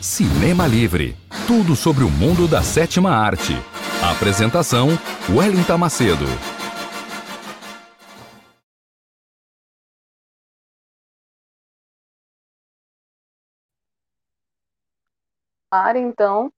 [0.00, 1.14] Cinema Livre
[1.46, 3.52] tudo sobre o mundo da sétima arte.
[4.16, 4.86] Apresentação:
[5.28, 6.24] Wellington Macedo.
[15.96, 16.52] Então,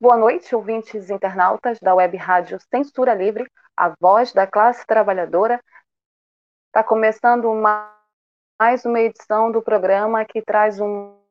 [0.00, 5.62] boa noite, ouvintes internautas da web rádio Censura Livre, a voz da classe trabalhadora.
[6.66, 7.48] Está começando
[8.60, 11.25] mais uma edição do programa que traz um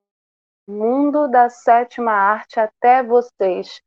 [0.67, 3.81] mundo da sétima arte até vocês.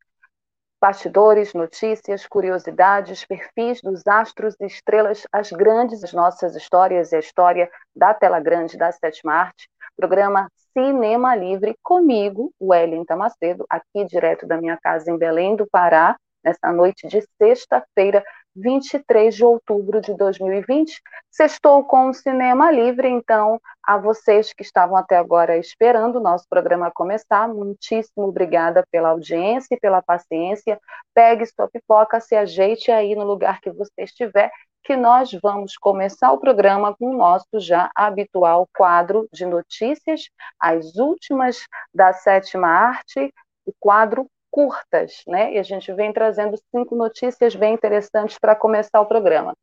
[0.80, 7.18] Bastidores, notícias, curiosidades, perfis dos astros e estrelas, as grandes as nossas histórias e a
[7.18, 9.68] história da tela grande da sétima arte.
[9.96, 16.16] Programa Cinema Livre comigo, Wellington Macedo, aqui direto da minha casa em Belém do Pará,
[16.44, 18.24] nesta noite de sexta-feira,
[18.60, 21.00] 23 de outubro de 2020.
[21.30, 26.46] Sextou com o Cinema Livre, então, a vocês que estavam até agora esperando o nosso
[26.48, 30.80] programa começar, muitíssimo obrigada pela audiência e pela paciência.
[31.14, 34.50] Pegue sua pipoca, se ajeite aí no lugar que você estiver,
[34.84, 40.96] que nós vamos começar o programa com o nosso já habitual quadro de notícias, as
[40.96, 43.32] últimas da sétima arte,
[43.66, 45.52] o quadro curtas, né?
[45.54, 49.54] E a gente vem trazendo cinco notícias bem interessantes para começar o programa.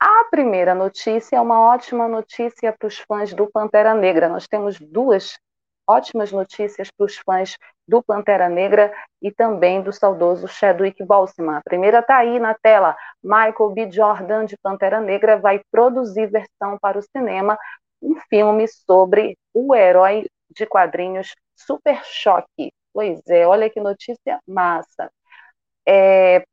[0.00, 4.28] A primeira notícia é uma ótima notícia para os fãs do Pantera Negra.
[4.28, 5.36] Nós temos duas
[5.88, 11.56] ótimas notícias para os fãs do Pantera Negra e também do saudoso Chadwick Boseman.
[11.56, 12.94] A primeira está aí na tela.
[13.22, 13.90] Michael B.
[13.90, 17.58] Jordan, de Pantera Negra, vai produzir versão para o cinema,
[18.02, 22.70] um filme sobre o herói de quadrinhos Super Choque.
[22.92, 25.10] Pois é, olha que notícia massa.
[25.88, 26.44] É,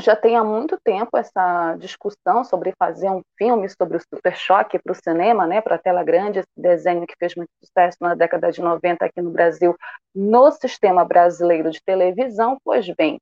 [0.00, 4.78] já tem há muito tempo essa discussão sobre fazer um filme sobre o Super Choque
[4.78, 8.14] para o cinema, né, para a tela grande, esse desenho que fez muito sucesso na
[8.14, 9.76] década de 90 aqui no Brasil,
[10.14, 12.58] no sistema brasileiro de televisão.
[12.64, 13.20] Pois bem,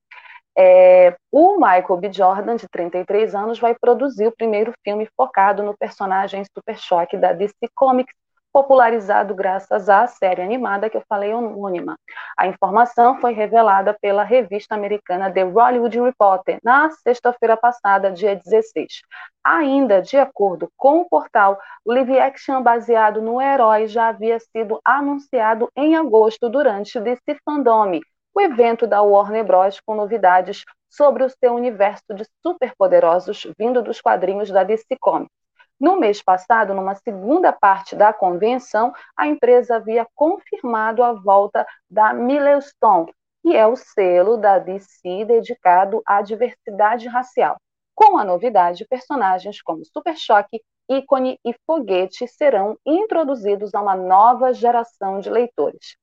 [0.57, 2.13] é, o Michael B.
[2.13, 7.33] Jordan, de 33 anos, vai produzir o primeiro filme focado no personagem Super Choque da
[7.33, 8.13] DC Comics,
[8.53, 11.97] popularizado graças à série animada que eu falei homônima.
[12.37, 19.01] A informação foi revelada pela revista americana The Hollywood Reporter na sexta-feira passada, dia 16.
[19.43, 24.79] Ainda de acordo com o portal, o live action baseado no herói já havia sido
[24.85, 27.99] anunciado em agosto durante DC Fandom,
[28.35, 29.79] o evento da Warner Bros.
[29.85, 35.42] com novidades sobre o seu universo de superpoderosos vindo dos quadrinhos da DC Comics.
[35.83, 42.13] No mês passado, numa segunda parte da convenção, a empresa havia confirmado a volta da
[42.13, 47.57] Milestone, que é o selo da DC dedicado à diversidade racial.
[47.93, 54.53] Com a novidade, personagens como Super Choque, Ícone e Foguete serão introduzidos a uma nova
[54.53, 55.97] geração de leitores.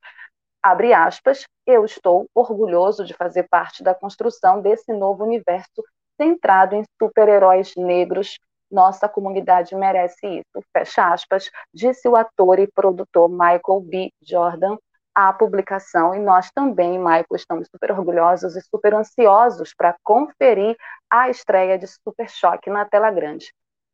[0.62, 5.82] Abre aspas, eu estou orgulhoso de fazer parte da construção desse novo universo
[6.20, 8.38] centrado em super-heróis negros
[8.70, 10.64] nossa comunidade merece isso.
[10.72, 14.12] Fecha aspas, disse o ator e produtor Michael B.
[14.22, 14.76] Jordan
[15.14, 16.14] à publicação.
[16.14, 20.76] E nós também, Michael, estamos super orgulhosos e super ansiosos para conferir
[21.10, 23.52] a estreia de Super Choque na tela grande.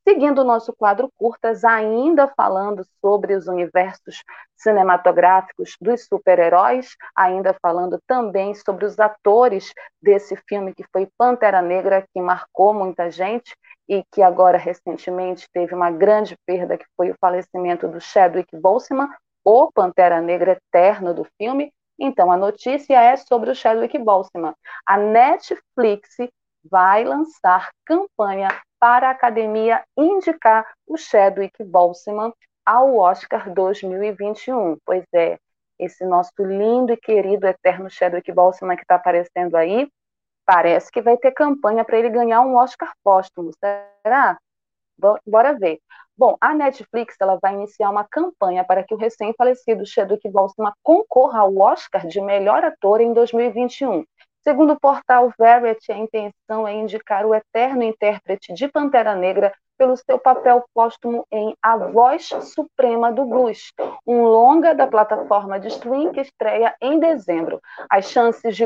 [0.09, 4.23] Seguindo o nosso quadro curtas, ainda falando sobre os universos
[4.57, 12.07] cinematográficos dos super-heróis, ainda falando também sobre os atores desse filme que foi Pantera Negra,
[12.15, 13.53] que marcou muita gente,
[13.89, 19.09] e que agora recentemente teve uma grande perda, que foi o falecimento do Chadwick Boseman,
[19.45, 21.73] o Pantera Negra eterno do filme.
[21.99, 24.55] Então, a notícia é sobre o Chadwick Boseman.
[24.85, 26.17] A Netflix
[26.69, 32.33] vai lançar campanha para a academia indicar o Chadwick Boseman
[32.65, 34.77] ao Oscar 2021.
[34.85, 35.39] Pois é,
[35.79, 39.89] esse nosso lindo e querido eterno Chadwick Boseman que está aparecendo aí,
[40.47, 44.39] Parece que vai ter campanha para ele ganhar um Oscar póstumo, será?
[45.27, 45.81] Bora ver.
[46.17, 51.41] Bom, a Netflix ela vai iniciar uma campanha para que o recém-falecido Chadwick Boseman concorra
[51.41, 54.05] ao Oscar de melhor ator em 2021.
[54.43, 59.97] Segundo o portal Variety, a intenção é indicar o eterno intérprete de Pantera Negra pelo
[59.97, 63.73] seu papel póstumo em A Voz Suprema do Blues,
[64.07, 67.61] um longa da plataforma de streaming que estreia em dezembro.
[67.91, 68.65] As chances de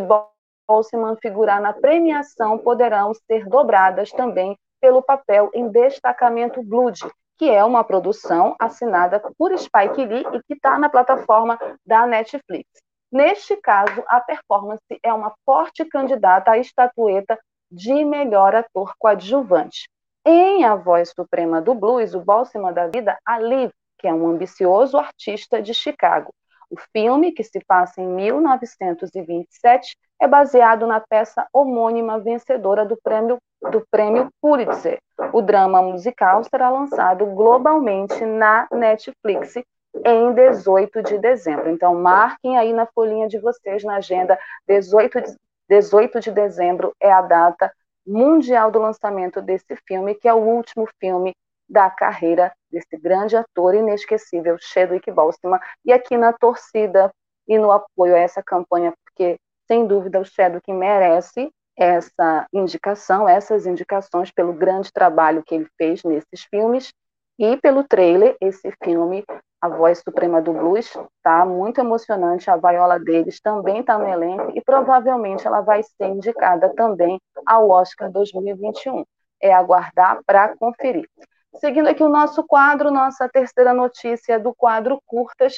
[0.70, 7.00] Boltzmann figurar na premiação poderão ser dobradas também pelo papel em Destacamento Blood,
[7.36, 12.68] que é uma produção assinada por Spike Lee e que está na plataforma da Netflix.
[13.10, 17.36] Neste caso, a performance é uma forte candidata à estatueta
[17.68, 19.88] de melhor ator coadjuvante.
[20.24, 24.28] Em A Voz Suprema do Blues, o Boltzmann da vida a Liv, que é um
[24.28, 26.32] ambicioso artista de Chicago.
[26.70, 33.38] O filme, que se passa em 1927, é baseado na peça homônima vencedora do prêmio,
[33.72, 34.98] do prêmio Pulitzer.
[35.32, 39.54] O drama musical será lançado globalmente na Netflix
[40.04, 41.70] em 18 de dezembro.
[41.70, 44.38] Então, marquem aí na folhinha de vocês, na agenda,
[44.68, 45.34] 18 de,
[45.68, 47.72] 18 de dezembro é a data
[48.06, 51.34] mundial do lançamento desse filme, que é o último filme
[51.70, 57.12] da carreira desse grande ator inesquecível, Chadwick Boseman, e aqui na torcida
[57.46, 63.66] e no apoio a essa campanha, porque, sem dúvida, o Chadwick merece essa indicação, essas
[63.66, 66.92] indicações pelo grande trabalho que ele fez nesses filmes
[67.38, 69.24] e pelo trailer, esse filme,
[69.62, 74.52] A Voz Suprema do Blues, tá muito emocionante, a Viola Davis também está no elenco
[74.54, 79.04] e provavelmente ela vai ser indicada também ao Oscar 2021.
[79.42, 81.08] É aguardar para conferir.
[81.56, 85.54] Seguindo aqui o nosso quadro, nossa terceira notícia do quadro Curtas.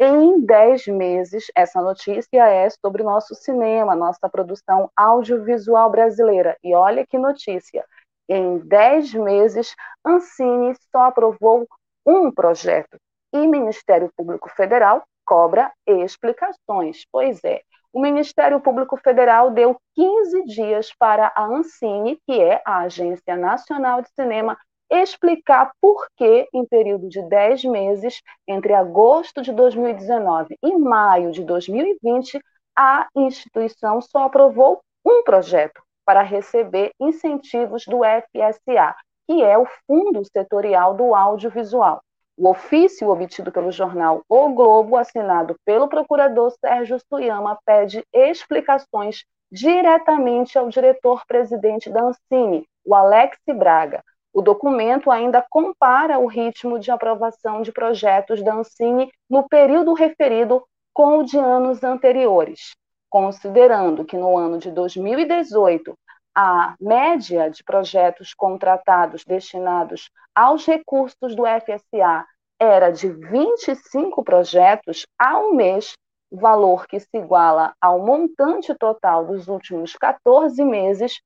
[0.00, 6.56] Em 10 meses, essa notícia é sobre o nosso cinema, nossa produção audiovisual brasileira.
[6.62, 7.84] E olha que notícia!
[8.28, 9.74] Em 10 meses,
[10.04, 11.66] Ancine só aprovou
[12.06, 12.98] um projeto
[13.32, 17.04] e Ministério Público Federal cobra explicações.
[17.10, 17.60] Pois é,
[17.92, 24.00] o Ministério Público Federal deu 15 dias para a Ancine, que é a Agência Nacional
[24.02, 24.56] de Cinema,
[24.90, 31.44] explicar por que, em período de 10 meses, entre agosto de 2019 e maio de
[31.44, 32.40] 2020,
[32.76, 38.94] a instituição só aprovou um projeto para receber incentivos do FSA,
[39.26, 42.00] que é o Fundo Setorial do Audiovisual.
[42.36, 50.56] O ofício obtido pelo jornal O Globo, assinado pelo procurador Sérgio Suyama, pede explicações diretamente
[50.56, 54.02] ao diretor-presidente da Ancine, o Alex Braga,
[54.32, 60.64] o documento ainda compara o ritmo de aprovação de projetos da Ancine no período referido
[60.92, 62.74] com o de anos anteriores,
[63.08, 65.96] considerando que no ano de 2018
[66.34, 72.24] a média de projetos contratados destinados aos recursos do FSA
[72.60, 75.92] era de 25 projetos ao mês,
[76.30, 81.20] valor que se iguala ao montante total dos últimos 14 meses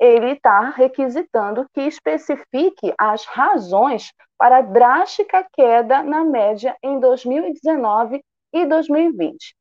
[0.00, 8.24] ele está requisitando que especifique as razões para a drástica queda na média em 2019
[8.54, 9.54] e 2020.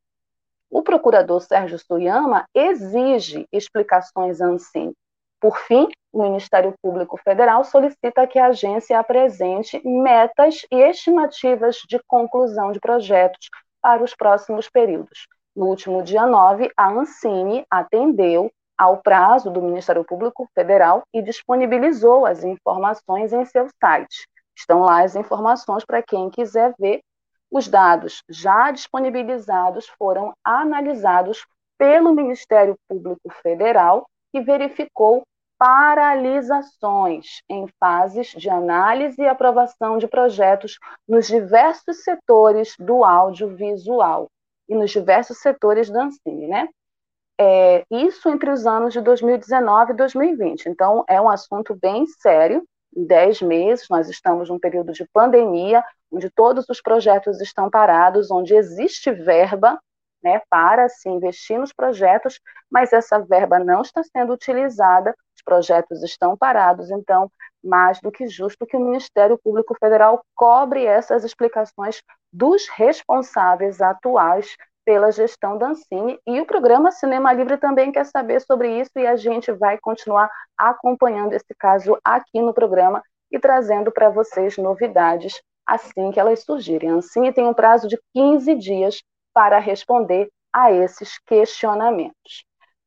[0.71, 4.93] O procurador Sérgio Suyama exige explicações ANSIM.
[5.41, 11.99] Por fim, o Ministério Público Federal solicita que a agência apresente metas e estimativas de
[12.07, 13.49] conclusão de projetos
[13.81, 15.27] para os próximos períodos.
[15.55, 22.25] No último dia 9, a Ancine atendeu ao prazo do Ministério Público Federal e disponibilizou
[22.25, 24.25] as informações em seu site.
[24.55, 27.01] Estão lá as informações para quem quiser ver.
[27.51, 31.45] Os dados já disponibilizados foram analisados
[31.77, 35.23] pelo Ministério Público Federal, que verificou
[35.57, 44.27] paralisações em fases de análise e aprovação de projetos nos diversos setores do audiovisual
[44.69, 46.69] e nos diversos setores da Ancine, né?
[47.41, 50.67] É, isso entre os anos de 2019 e 2020.
[50.67, 52.65] Então, é um assunto bem sério.
[52.93, 55.81] Em 10 meses, nós estamos num período de pandemia,
[56.11, 59.79] onde todos os projetos estão parados, onde existe verba
[60.21, 66.03] né, para se investir nos projetos, mas essa verba não está sendo utilizada, os projetos
[66.03, 67.31] estão parados, então,
[67.63, 72.01] mais do que justo que o Ministério Público Federal cobre essas explicações
[72.33, 74.57] dos responsáveis atuais
[74.89, 76.19] pela gestão da Ancine.
[76.25, 80.27] E o programa Cinema Livre também quer saber sobre isso e a gente vai continuar
[80.57, 86.89] acompanhando esse caso aqui no programa e trazendo para vocês novidades assim que elas surgirem.
[86.89, 92.43] A Ancine tem um prazo de 15 dias para responder a esses questionamentos.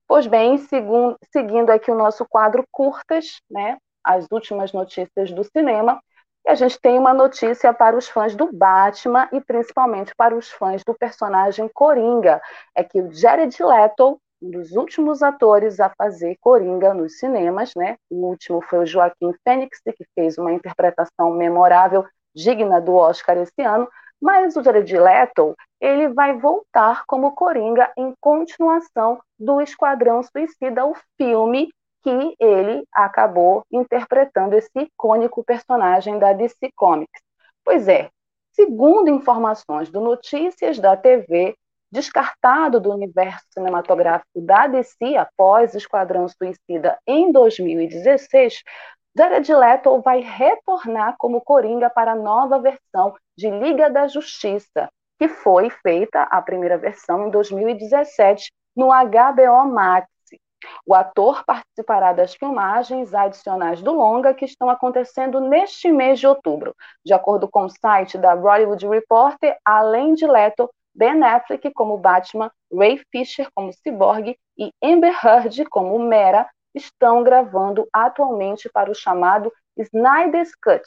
[0.09, 6.00] Pois bem, segundo, seguindo aqui o nosso quadro curtas, né, as últimas notícias do cinema,
[6.45, 10.51] e a gente tem uma notícia para os fãs do Batman e principalmente para os
[10.51, 12.41] fãs do personagem Coringa.
[12.75, 17.97] É que o Jared Leto, um dos últimos atores a fazer Coringa nos cinemas, né?
[18.11, 23.63] O último foi o Joaquim Fênix, que fez uma interpretação memorável, digna do Oscar esse
[23.63, 23.89] ano.
[24.21, 30.95] Mas o Jared Leto, ele vai voltar como Coringa em continuação do Esquadrão Suicida, o
[31.17, 31.69] filme
[32.02, 37.23] que ele acabou interpretando esse icônico personagem da DC Comics.
[37.64, 38.11] Pois é,
[38.52, 41.54] segundo informações do Notícias da TV,
[41.90, 48.62] descartado do universo cinematográfico da DC após Esquadrão Suicida em 2016,
[49.14, 55.28] Jared Leto vai retornar como Coringa para a nova versão de Liga da Justiça, que
[55.28, 60.09] foi feita a primeira versão em 2017 no HBO Max.
[60.87, 66.75] O ator participará das filmagens adicionais do longa que estão acontecendo neste mês de outubro.
[67.04, 72.50] De acordo com o site da Bollywood Reporter, além de Leto, Ben Affleck como Batman,
[72.73, 79.52] Ray Fisher como Cyborg e Amber Heard como Mera estão gravando atualmente para o chamado
[79.76, 80.85] Snyder's Cut.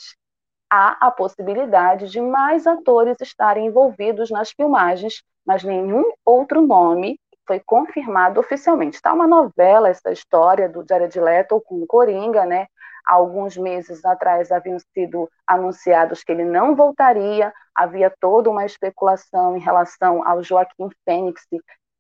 [0.72, 7.60] Há a possibilidade de mais atores estarem envolvidos nas filmagens, mas nenhum outro nome foi
[7.60, 8.96] confirmado oficialmente.
[8.96, 12.68] Está uma novela essa história do Jared Leto com o Coringa, né?
[13.06, 19.60] Alguns meses atrás haviam sido anunciados que ele não voltaria, havia toda uma especulação em
[19.60, 21.44] relação ao Joaquim Fênix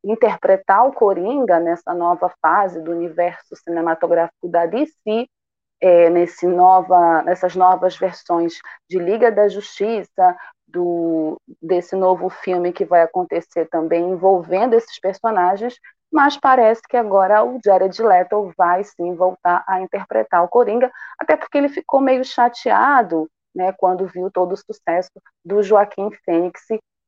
[0.03, 5.27] interpretar o Coringa nessa nova fase do universo cinematográfico da DC,
[5.81, 8.53] é, nesse nova, nessas novas versões
[8.89, 10.35] de Liga da Justiça,
[10.75, 15.79] do, desse novo filme que vai acontecer também envolvendo esses personagens,
[16.11, 21.37] mas parece que agora o Jared Leto vai sim voltar a interpretar o Coringa, até
[21.37, 25.11] porque ele ficou meio chateado né, quando viu todo o sucesso
[25.43, 26.61] do Joaquim Fênix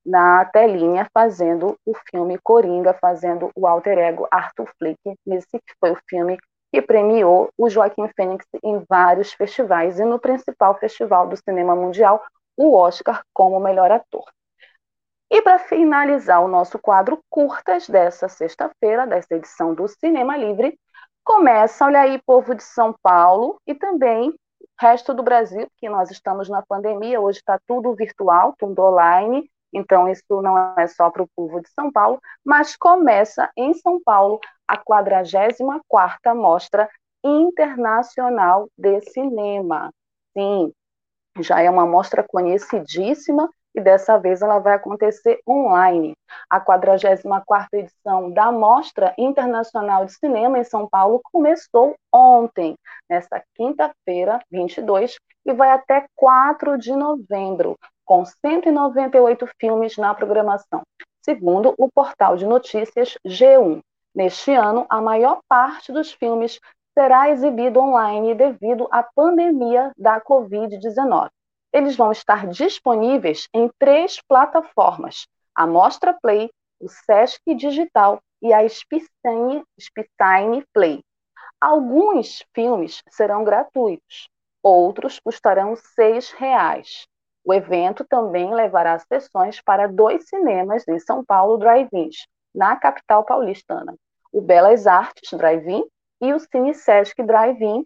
[0.06, 5.92] na telinha fazendo o filme Coringa, fazendo o alter ego Arthur Flick, nesse que foi
[5.92, 6.38] o filme
[6.72, 12.24] que premiou o Joaquim Fênix em vários festivais e no principal festival do cinema mundial,
[12.58, 14.26] o Oscar como melhor ator.
[15.30, 20.78] E para finalizar o nosso quadro curtas dessa sexta-feira, dessa edição do Cinema Livre,
[21.24, 24.34] começa, olha aí, povo de São Paulo e também
[24.80, 30.10] resto do Brasil, que nós estamos na pandemia, hoje está tudo virtual, tudo online, então,
[30.10, 34.40] isso não é só para o povo de São Paulo, mas começa em São Paulo
[34.68, 36.90] a 44ª Mostra
[37.24, 39.92] Internacional de Cinema.
[40.36, 40.74] Sim,
[41.42, 46.14] já é uma mostra conhecidíssima e dessa vez ela vai acontecer online.
[46.50, 52.76] A 44ª edição da Mostra Internacional de Cinema em São Paulo começou ontem,
[53.08, 55.16] nesta quinta-feira, 22,
[55.46, 60.82] e vai até 4 de novembro, com 198 filmes na programação,
[61.24, 63.80] segundo o portal de notícias G1.
[64.16, 66.60] Neste ano, a maior parte dos filmes
[66.98, 71.30] será exibido online devido à pandemia da Covid-19.
[71.72, 76.50] Eles vão estar disponíveis em três plataformas: a Mostra Play,
[76.80, 79.64] o Sesc Digital e a Spicine,
[80.74, 81.04] Play.
[81.62, 84.28] Alguns filmes serão gratuitos,
[84.64, 87.06] outros custarão R$ 6,00.
[87.46, 93.96] O evento também levará sessões para dois cinemas em São Paulo Drive-ins, na capital paulistana,
[94.34, 95.84] o Belas Artes Drive-in
[96.22, 97.86] e o Cine Sesc Drive-in,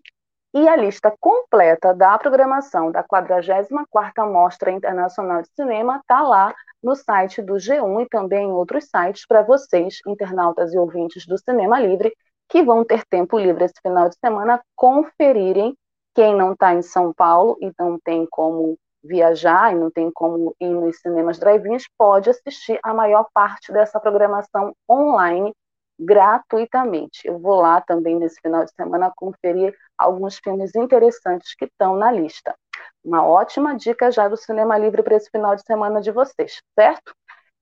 [0.53, 6.95] e a lista completa da programação da 44ª Mostra Internacional de Cinema está lá no
[6.95, 11.79] site do G1 e também em outros sites para vocês, internautas e ouvintes do Cinema
[11.79, 12.11] Livre,
[12.49, 15.73] que vão ter tempo livre esse final de semana, conferirem
[16.13, 20.53] quem não está em São Paulo e não tem como viajar e não tem como
[20.59, 25.53] ir nos cinemas drive-ins, pode assistir a maior parte dessa programação online
[26.01, 27.27] gratuitamente.
[27.27, 32.11] Eu vou lá também nesse final de semana conferir alguns filmes interessantes que estão na
[32.11, 32.55] lista.
[33.03, 37.13] Uma ótima dica já do Cinema Livre para esse final de semana de vocês, certo?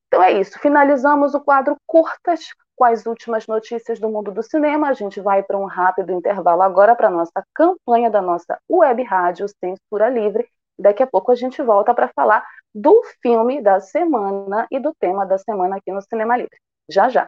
[0.08, 0.58] Então é isso.
[0.60, 4.90] Finalizamos o quadro Curtas com as últimas notícias do mundo do cinema.
[4.90, 9.04] A gente vai para um rápido intervalo agora para a nossa campanha da nossa web
[9.04, 14.66] rádio Censura Livre Daqui a pouco a gente volta para falar do filme da semana
[14.72, 16.58] e do tema da semana aqui no Cinema Livre.
[16.90, 17.28] Já já.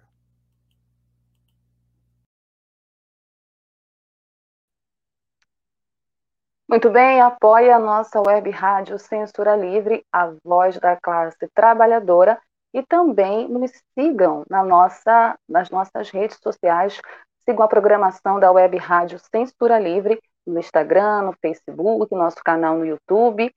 [6.71, 12.39] Muito bem, apoie a nossa web rádio Censura Livre, a voz da classe trabalhadora,
[12.73, 16.97] e também nos sigam na nossa, nas nossas redes sociais,
[17.43, 22.85] Sigam a programação da Web Rádio Censura Livre no Instagram, no Facebook, nosso canal no
[22.85, 23.51] YouTube.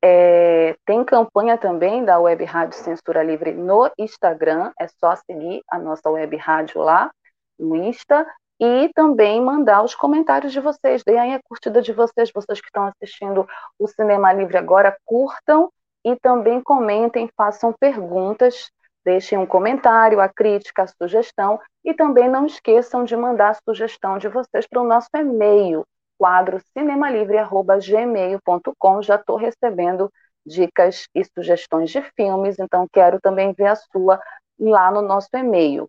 [0.00, 5.78] É, tem campanha também da Web Rádio Censura Livre no Instagram, é só seguir a
[5.78, 7.10] nossa Web Rádio lá
[7.58, 8.26] no Insta
[8.60, 12.66] e também mandar os comentários de vocês, deem aí a curtida de vocês, vocês que
[12.66, 13.48] estão assistindo
[13.78, 15.72] o Cinema Livre agora, curtam
[16.04, 18.70] e também comentem, façam perguntas,
[19.02, 24.18] deixem um comentário, a crítica, a sugestão e também não esqueçam de mandar a sugestão
[24.18, 25.86] de vocês para o nosso e-mail,
[26.18, 29.02] quadro cinemalivre.gmail.com.
[29.02, 30.12] Já estou recebendo
[30.44, 34.20] dicas e sugestões de filmes, então quero também ver a sua
[34.58, 35.88] lá no nosso e-mail.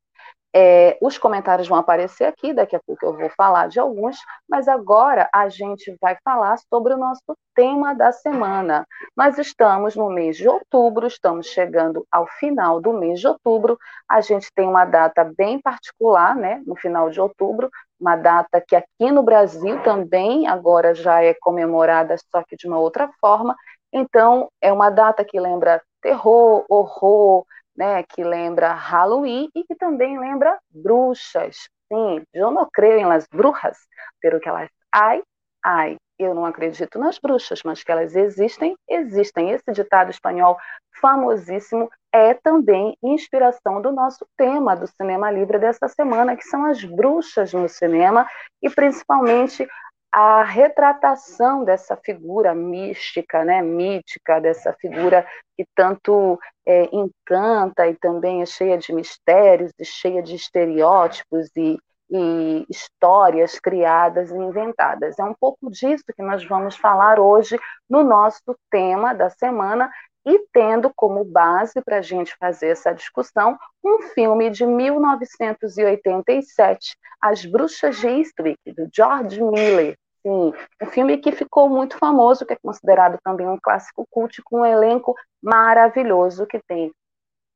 [0.53, 4.17] É, os comentários vão aparecer aqui, daqui a pouco eu vou falar de alguns,
[4.49, 7.21] mas agora a gente vai falar sobre o nosso
[7.55, 8.85] tema da semana.
[9.15, 13.77] Nós estamos no mês de outubro, estamos chegando ao final do mês de outubro.
[14.09, 18.75] A gente tem uma data bem particular, né, no final de outubro, uma data que
[18.75, 23.55] aqui no Brasil também agora já é comemorada, só que de uma outra forma.
[23.93, 30.19] Então, é uma data que lembra terror, horror, né, que lembra Halloween e que também
[30.19, 31.69] lembra bruxas.
[31.91, 33.77] Sim, eu não creio em las brujas,
[34.21, 35.21] pero que elas ai,
[35.63, 35.97] ai.
[36.19, 39.49] Eu não acredito nas bruxas, mas que elas existem, existem.
[39.49, 40.55] Esse ditado espanhol
[41.01, 46.83] famosíssimo é também inspiração do nosso tema do Cinema Livre dessa semana, que são as
[46.83, 48.27] bruxas no cinema
[48.61, 49.67] e principalmente
[50.11, 55.25] a retratação dessa figura mística, né, mítica, dessa figura
[55.57, 61.79] que tanto é, encanta e também é cheia de mistérios e cheia de estereótipos e,
[62.09, 65.17] e histórias criadas e inventadas.
[65.17, 67.57] É um pouco disso que nós vamos falar hoje
[67.89, 69.89] no nosso tema da semana,
[70.25, 77.45] e tendo como base para a gente fazer essa discussão um filme de 1987, As
[77.45, 79.97] Bruxas de Eastwick, do George Miller.
[80.25, 84.61] Sim, um filme que ficou muito famoso, que é considerado também um clássico cult, com
[84.61, 86.91] um elenco maravilhoso que tem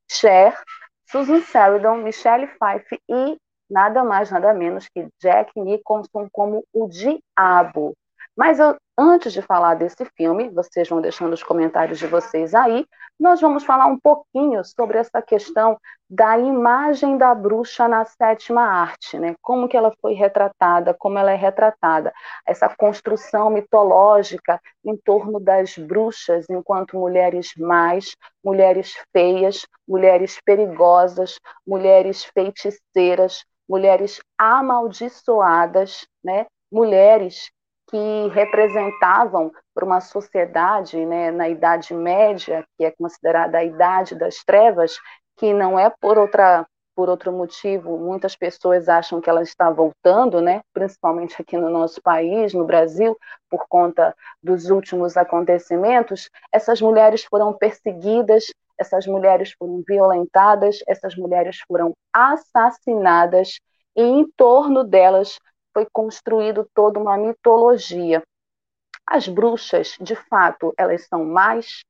[0.10, 0.58] Cher,
[1.10, 3.38] Susan Sarandon, Michelle Pfeiffer e
[3.70, 7.94] nada mais, nada menos que Jack Nicholson como o Diabo.
[8.36, 12.86] Mas eu, antes de falar desse filme, vocês vão deixando os comentários de vocês aí,
[13.20, 15.78] nós vamos falar um pouquinho sobre essa questão
[16.10, 19.36] da imagem da bruxa na sétima arte, né?
[19.42, 22.14] Como que ela foi retratada, como ela é retratada,
[22.46, 32.24] essa construção mitológica em torno das bruxas enquanto mulheres mais, mulheres feias, mulheres perigosas, mulheres
[32.26, 36.46] feiticeiras, mulheres amaldiçoadas, né?
[36.72, 37.50] Mulheres
[37.88, 44.44] que representavam para uma sociedade né, na Idade Média, que é considerada a Idade das
[44.44, 44.98] Trevas,
[45.38, 50.40] que não é por outra por outro motivo, muitas pessoas acham que ela está voltando,
[50.40, 50.62] né?
[50.74, 53.18] principalmente aqui no nosso país, no Brasil,
[53.50, 56.30] por conta dos últimos acontecimentos.
[56.54, 58.46] Essas mulheres foram perseguidas,
[58.78, 63.60] essas mulheres foram violentadas, essas mulheres foram assassinadas,
[63.94, 65.38] e em torno delas
[65.76, 68.24] foi construído toda uma mitologia.
[69.06, 71.82] As bruxas, de fato, elas são mais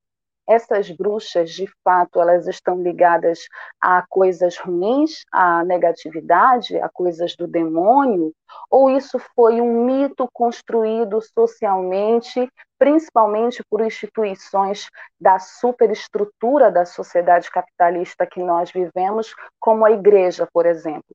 [0.48, 3.48] essas bruxas, de fato, elas estão ligadas
[3.80, 8.32] a coisas ruins, a negatividade, a coisas do demônio?
[8.70, 14.88] Ou isso foi um mito construído socialmente, principalmente por instituições
[15.20, 21.14] da superestrutura da sociedade capitalista que nós vivemos, como a igreja, por exemplo?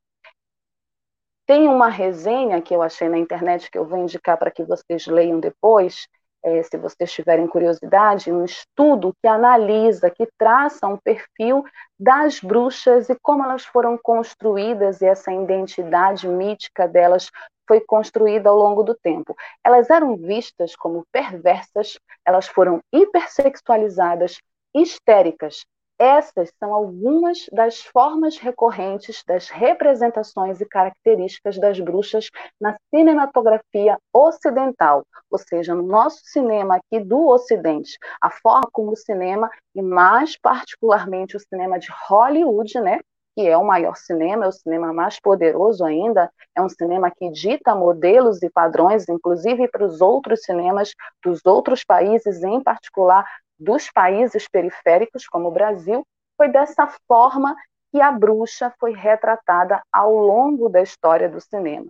[1.51, 5.05] Tem uma resenha que eu achei na internet que eu vou indicar para que vocês
[5.05, 6.07] leiam depois,
[6.41, 11.61] é, se vocês tiverem curiosidade, um estudo que analisa, que traça um perfil
[11.99, 17.29] das bruxas e como elas foram construídas e essa identidade mítica delas
[17.67, 19.35] foi construída ao longo do tempo.
[19.61, 24.37] Elas eram vistas como perversas, elas foram hipersexualizadas,
[24.73, 25.65] histéricas,
[26.01, 35.05] essas são algumas das formas recorrentes das representações e características das bruxas na cinematografia ocidental,
[35.29, 37.99] ou seja, no nosso cinema aqui do Ocidente.
[38.19, 42.99] A forma como o cinema, e mais particularmente o cinema de Hollywood, né,
[43.35, 47.29] que é o maior cinema, é o cinema mais poderoso ainda, é um cinema que
[47.29, 53.23] dita modelos e padrões, inclusive para os outros cinemas dos outros países, em particular
[53.61, 57.55] dos países periféricos, como o Brasil, foi dessa forma
[57.91, 61.85] que a bruxa foi retratada ao longo da história do cinema.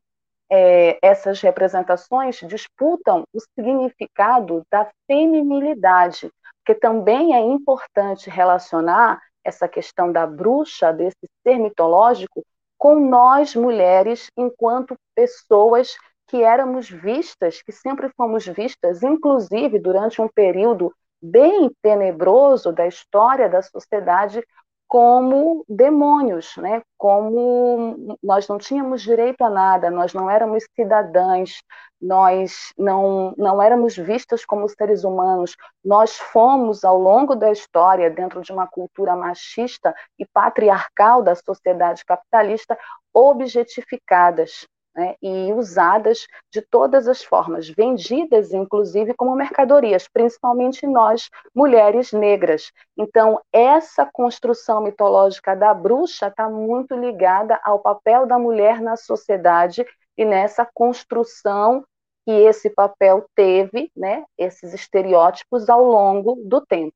[0.52, 10.12] É, essas representações disputam o significado da feminilidade, porque também é importante relacionar essa questão
[10.12, 12.44] da bruxa, desse ser mitológico,
[12.78, 15.96] com nós mulheres enquanto pessoas
[16.28, 23.50] que éramos vistas, que sempre fomos vistas, inclusive durante um período bem tenebroso da história
[23.50, 24.44] da sociedade,
[24.92, 26.82] como demônios, né?
[26.98, 31.62] Como nós não tínhamos direito a nada, nós não éramos cidadãs,
[32.02, 35.56] nós não não éramos vistas como seres humanos.
[35.82, 42.04] Nós fomos ao longo da história dentro de uma cultura machista e patriarcal da sociedade
[42.04, 42.78] capitalista
[43.14, 52.12] objetificadas, né, e usadas de todas as formas, vendidas inclusive como mercadorias, principalmente nós, mulheres
[52.12, 52.72] negras.
[52.98, 59.86] Então, essa construção mitológica da bruxa está muito ligada ao papel da mulher na sociedade
[60.18, 61.84] e nessa construção
[62.26, 66.96] que esse papel teve, né, esses estereótipos ao longo do tempo.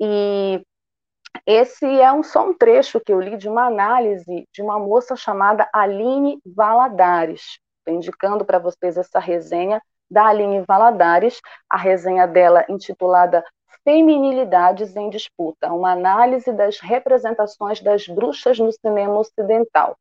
[0.00, 0.62] E
[1.46, 5.16] esse é um, só um trecho que eu li de uma análise de uma moça
[5.16, 7.58] chamada Aline Valadares.
[7.78, 13.44] Estou indicando para vocês essa resenha da Aline Valadares, a resenha dela intitulada
[13.82, 19.96] Feminilidades em Disputa, uma análise das representações das bruxas no cinema ocidental.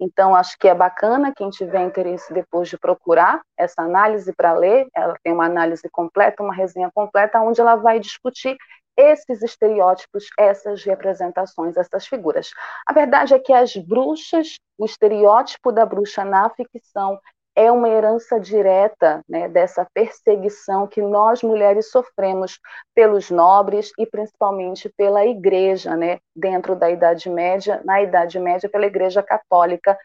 [0.00, 4.88] Então, acho que é bacana quem tiver interesse depois de procurar essa análise para ler.
[4.96, 8.56] Ela tem uma análise completa, uma resenha completa, onde ela vai discutir
[9.00, 12.50] esses estereótipos, essas representações, essas figuras.
[12.86, 17.18] A verdade é que as bruxas, o estereótipo da bruxa na ficção
[17.56, 22.58] é uma herança direta né, dessa perseguição que nós mulheres sofremos
[22.94, 28.86] pelos nobres e principalmente pela igreja, né, dentro da Idade Média, na Idade Média pela
[28.86, 29.98] Igreja Católica.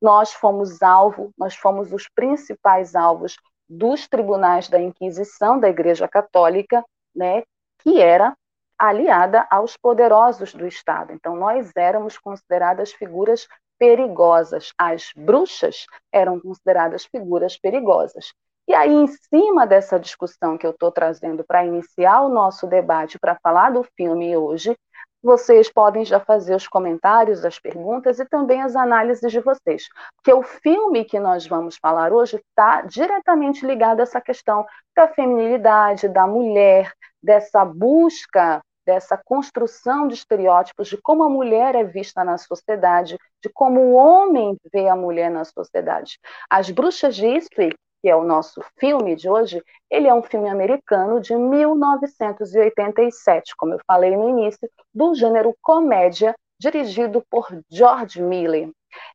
[0.00, 3.36] Nós fomos alvo, nós fomos os principais alvos
[3.68, 7.42] dos tribunais da Inquisição da Igreja Católica, né,
[7.86, 8.36] que era
[8.76, 11.12] aliada aos poderosos do Estado.
[11.12, 13.46] Então, nós éramos consideradas figuras
[13.78, 14.72] perigosas.
[14.76, 18.34] As bruxas eram consideradas figuras perigosas.
[18.66, 23.20] E aí, em cima dessa discussão que eu estou trazendo para iniciar o nosso debate,
[23.20, 24.76] para falar do filme hoje,
[25.22, 29.84] vocês podem já fazer os comentários, as perguntas e também as análises de vocês.
[30.16, 35.06] Porque o filme que nós vamos falar hoje está diretamente ligado a essa questão da
[35.06, 36.92] feminilidade, da mulher,
[37.26, 43.48] dessa busca, dessa construção de estereótipos de como a mulher é vista na sociedade, de
[43.52, 46.20] como o homem vê a mulher na sociedade.
[46.48, 49.60] As Bruxas de Eastwick, que é o nosso filme de hoje,
[49.90, 56.32] ele é um filme americano de 1987, como eu falei no início, do gênero comédia,
[56.60, 58.70] dirigido por George Miller.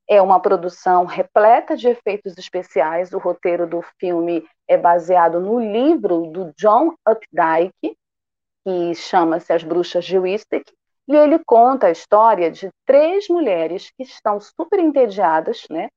[0.07, 3.13] É uma produção repleta de efeitos especiais.
[3.13, 7.97] O roteiro do filme é baseado no livro do John Updike,
[8.63, 10.71] que chama-se As Bruxas de Wistic,
[11.07, 15.89] e ele conta a história de três mulheres que estão super entediadas, né?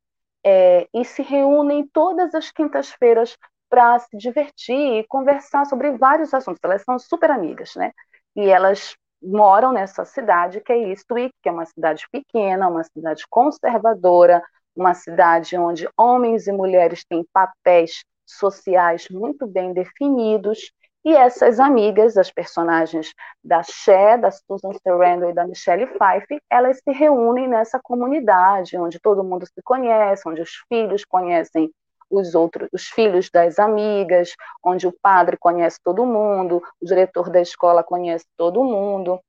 [0.44, 3.36] É, e se reúnem todas as quintas-feiras
[3.68, 6.60] para se divertir e conversar sobre vários assuntos.
[6.62, 7.92] Elas são super amigas, né?
[8.36, 13.24] E elas moram nessa cidade que é Eastwick, que é uma cidade pequena, uma cidade
[13.28, 14.42] conservadora,
[14.76, 20.72] uma cidade onde homens e mulheres têm papéis sociais muito bem definidos
[21.04, 23.12] e essas amigas, as personagens
[23.42, 28.98] da Cher, da Susan Sarandon e da Michelle Pfeiffer, elas se reúnem nessa comunidade onde
[28.98, 31.70] todo mundo se conhece, onde os filhos conhecem
[32.08, 37.40] os outros, os filhos das amigas, onde o padre conhece todo mundo, o diretor da
[37.40, 39.20] escola conhece todo mundo.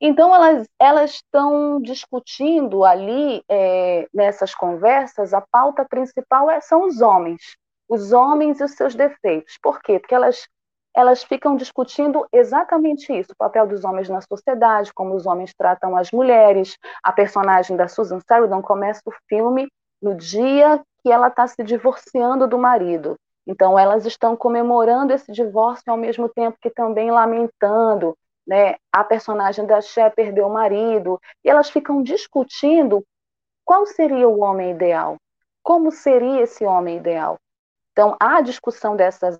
[0.00, 7.00] Então elas elas estão discutindo ali é, nessas conversas a pauta principal é, são os
[7.00, 7.56] homens,
[7.88, 9.56] os homens e os seus defeitos.
[9.62, 9.98] Por quê?
[9.98, 10.46] Porque elas
[10.94, 15.96] elas ficam discutindo exatamente isso, o papel dos homens na sociedade, como os homens tratam
[15.96, 16.76] as mulheres.
[17.02, 19.68] A personagem da Susan Sarandon começa o filme
[20.00, 23.16] no dia que ela está se divorciando do marido.
[23.46, 28.16] Então, elas estão comemorando esse divórcio ao mesmo tempo que também lamentando.
[28.46, 28.76] Né?
[28.92, 31.20] A personagem da Cher perdeu o marido.
[31.44, 33.04] E elas ficam discutindo
[33.64, 35.16] qual seria o homem ideal.
[35.62, 37.38] Como seria esse homem ideal?
[37.92, 39.38] Então, a discussão dessas,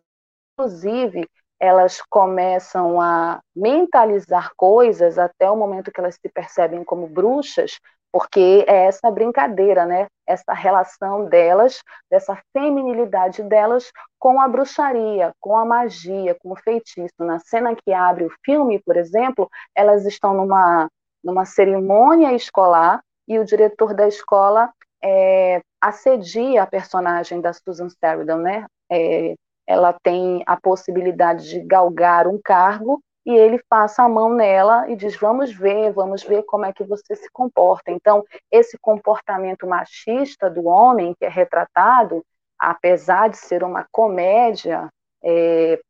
[0.53, 1.29] inclusive,
[1.63, 7.79] elas começam a mentalizar coisas até o momento que elas se percebem como bruxas,
[8.11, 10.09] porque é essa brincadeira, né?
[10.27, 17.15] Essa relação delas, dessa feminilidade delas com a bruxaria, com a magia, com o feitiço.
[17.21, 20.89] Na cena que abre o filme, por exemplo, elas estão numa,
[21.23, 28.39] numa cerimônia escolar e o diretor da escola é, assedia a personagem da Susan Sarandon,
[28.39, 28.67] né?
[28.91, 29.37] É,
[29.73, 34.95] ela tem a possibilidade de galgar um cargo e ele passa a mão nela e
[34.95, 37.91] diz: Vamos ver, vamos ver como é que você se comporta.
[37.91, 42.23] Então, esse comportamento machista do homem que é retratado,
[42.59, 44.91] apesar de ser uma comédia,
[45.25, 45.81] é,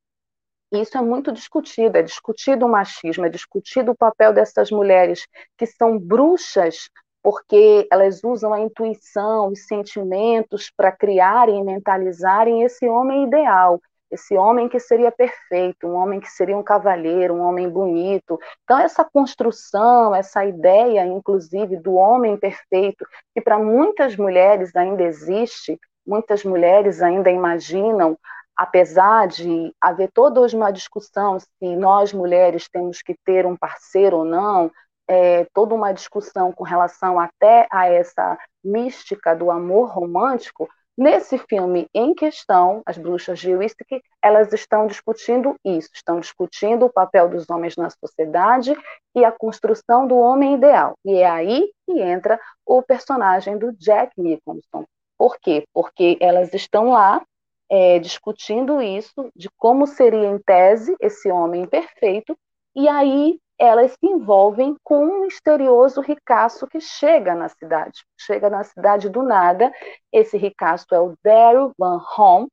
[0.70, 5.26] isso é muito discutido, é discutido o machismo, é discutido o papel dessas mulheres
[5.58, 6.88] que são bruxas
[7.22, 13.80] porque elas usam a intuição, os sentimentos para criarem e mentalizarem esse homem ideal,
[14.10, 18.38] esse homem que seria perfeito, um homem que seria um cavalheiro, um homem bonito.
[18.64, 25.80] Então, essa construção, essa ideia, inclusive, do homem perfeito, que para muitas mulheres ainda existe,
[26.06, 28.18] muitas mulheres ainda imaginam,
[28.54, 34.18] apesar de haver toda hoje uma discussão se nós mulheres temos que ter um parceiro
[34.18, 34.70] ou não,
[35.08, 41.88] é, toda uma discussão com relação até a essa mística do amor romântico, nesse filme
[41.94, 47.48] em questão, As Bruxas de Wistik, elas estão discutindo isso, estão discutindo o papel dos
[47.50, 48.76] homens na sociedade
[49.14, 50.96] e a construção do homem ideal.
[51.04, 54.84] E é aí que entra o personagem do Jack Nicholson.
[55.18, 55.64] Por quê?
[55.72, 57.22] Porque elas estão lá
[57.70, 62.36] é, discutindo isso, de como seria em tese esse homem perfeito,
[62.74, 68.02] e aí elas se envolvem com um misterioso ricaço que chega na cidade.
[68.18, 69.72] Chega na cidade do nada.
[70.12, 72.48] Esse ricaço é o Daryl Van Hom,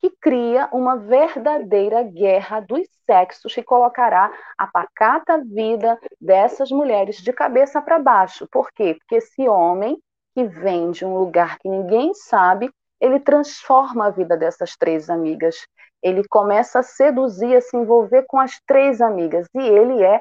[0.00, 7.32] que cria uma verdadeira guerra dos sexos que colocará a pacata vida dessas mulheres de
[7.32, 8.48] cabeça para baixo.
[8.50, 8.96] Por quê?
[8.98, 9.96] Porque esse homem
[10.34, 12.68] que vem de um lugar que ninguém sabe,
[13.00, 15.68] ele transforma a vida dessas três amigas.
[16.02, 20.20] Ele começa a seduzir, a se envolver com as três amigas, e ele é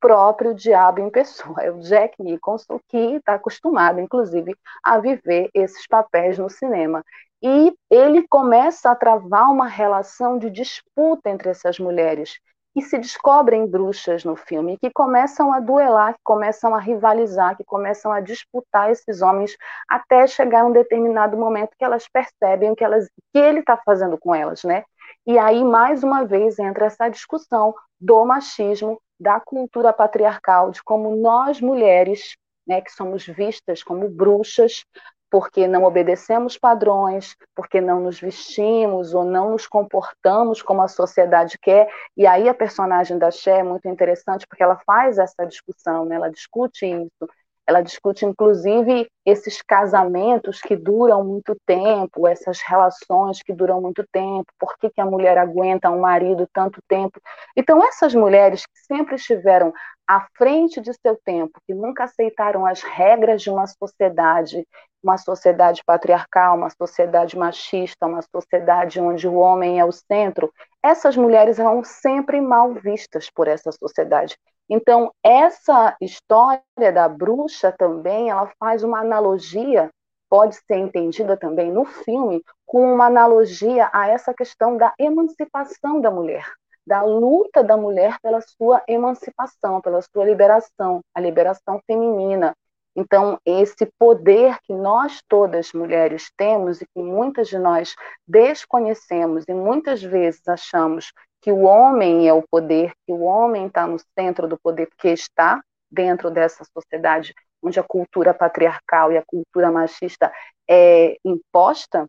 [0.00, 5.86] próprio diabo em pessoa, é o Jack Nicholson, que está acostumado, inclusive, a viver esses
[5.86, 7.04] papéis no cinema.
[7.42, 12.38] E ele começa a travar uma relação de disputa entre essas mulheres,
[12.74, 17.64] que se descobrem bruxas no filme, que começam a duelar, que começam a rivalizar, que
[17.64, 19.56] começam a disputar esses homens,
[19.88, 24.18] até chegar um determinado momento que elas percebem o que, elas, que ele está fazendo
[24.18, 24.84] com elas, né?
[25.26, 31.14] E aí, mais uma vez, entra essa discussão do machismo, da cultura patriarcal, de como
[31.16, 34.84] nós mulheres, né, que somos vistas como bruxas,
[35.30, 41.58] porque não obedecemos padrões, porque não nos vestimos ou não nos comportamos como a sociedade
[41.60, 41.88] quer.
[42.16, 46.16] E aí a personagem da Cher é muito interessante porque ela faz essa discussão, né?
[46.16, 47.30] ela discute isso.
[47.68, 54.46] Ela discute, inclusive, esses casamentos que duram muito tempo, essas relações que duram muito tempo,
[54.58, 57.20] por que, que a mulher aguenta um marido tanto tempo.
[57.54, 59.70] Então, essas mulheres que sempre estiveram
[60.08, 64.66] à frente de seu tempo, que nunca aceitaram as regras de uma sociedade,
[65.02, 70.50] uma sociedade patriarcal, uma sociedade machista, uma sociedade onde o homem é o centro,
[70.82, 74.38] essas mulheres eram sempre mal vistas por essa sociedade.
[74.68, 79.90] Então, essa história da bruxa também, ela faz uma analogia,
[80.28, 86.10] pode ser entendida também no filme, com uma analogia a essa questão da emancipação da
[86.10, 86.44] mulher,
[86.86, 92.54] da luta da mulher pela sua emancipação, pela sua liberação, a liberação feminina.
[92.94, 97.94] Então, esse poder que nós todas mulheres temos e que muitas de nós
[98.26, 103.86] desconhecemos e muitas vezes achamos que o homem é o poder, que o homem está
[103.86, 109.24] no centro do poder, porque está dentro dessa sociedade onde a cultura patriarcal e a
[109.24, 110.32] cultura machista
[110.68, 112.06] é imposta,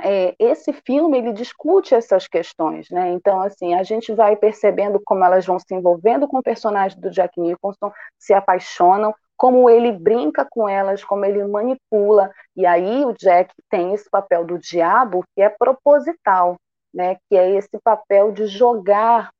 [0.00, 3.10] é, esse filme ele discute essas questões, né?
[3.10, 7.10] Então assim a gente vai percebendo como elas vão se envolvendo com o personagem do
[7.10, 13.12] Jack Nicholson, se apaixonam, como ele brinca com elas, como ele manipula, e aí o
[13.12, 16.56] Jack tem esse papel do diabo que é proposital,
[16.92, 19.30] né, que é esse papel de jogar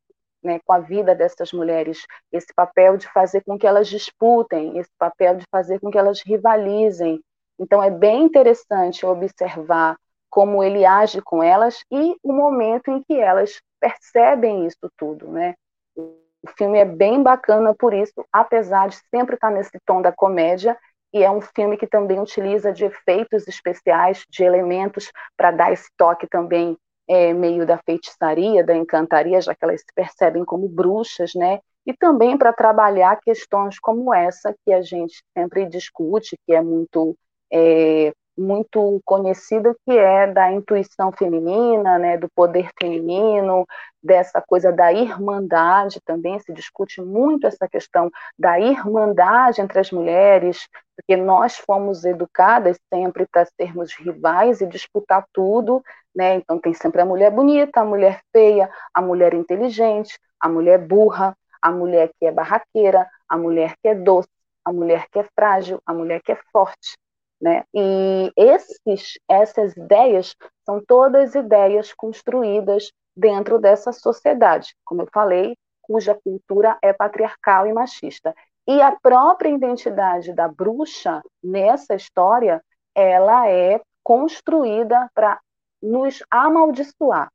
[0.43, 4.91] né, com a vida dessas mulheres, esse papel de fazer com que elas disputem, esse
[4.99, 7.21] papel de fazer com que elas rivalizem.
[7.59, 9.97] Então é bem interessante observar
[10.31, 15.55] como ele age com elas e o momento em que elas percebem isso tudo, né?
[15.97, 20.79] O filme é bem bacana por isso, apesar de sempre estar nesse tom da comédia,
[21.13, 25.89] e é um filme que também utiliza de efeitos especiais, de elementos para dar esse
[25.97, 26.77] toque também
[27.09, 31.61] é, meio da feitiçaria, da encantaria, já que elas se percebem como bruxas, né?
[31.87, 37.17] E também para trabalhar questões como essa que a gente sempre discute, que é muito
[37.51, 43.67] é, muito conhecida que é da intuição feminina, né, do poder feminino,
[44.03, 50.69] dessa coisa da irmandade também se discute muito essa questão da irmandade entre as mulheres,
[50.97, 55.83] porque nós fomos educadas sempre para sermos rivais e disputar tudo,
[56.15, 56.35] né?
[56.37, 61.37] Então tem sempre a mulher bonita, a mulher feia, a mulher inteligente, a mulher burra,
[61.61, 64.29] a mulher que é barraqueira, a mulher que é doce,
[64.65, 66.97] a mulher que é frágil, a mulher que é forte.
[67.41, 67.65] Né?
[67.73, 70.35] E esses, essas ideias
[70.67, 77.73] são todas ideias construídas dentro dessa sociedade, como eu falei, cuja cultura é patriarcal e
[77.73, 78.35] machista.
[78.67, 82.63] E a própria identidade da bruxa nessa história,
[82.95, 85.41] ela é construída para
[85.83, 87.31] nos amaldiçoar.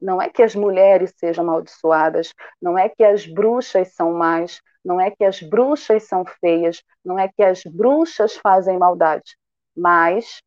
[0.00, 5.00] Não é que as mulheres sejam amaldiçoadas, não é que as bruxas são más, não
[5.00, 9.36] é que as bruxas são feias, não é que as bruxas fazem maldade,
[9.76, 10.40] mas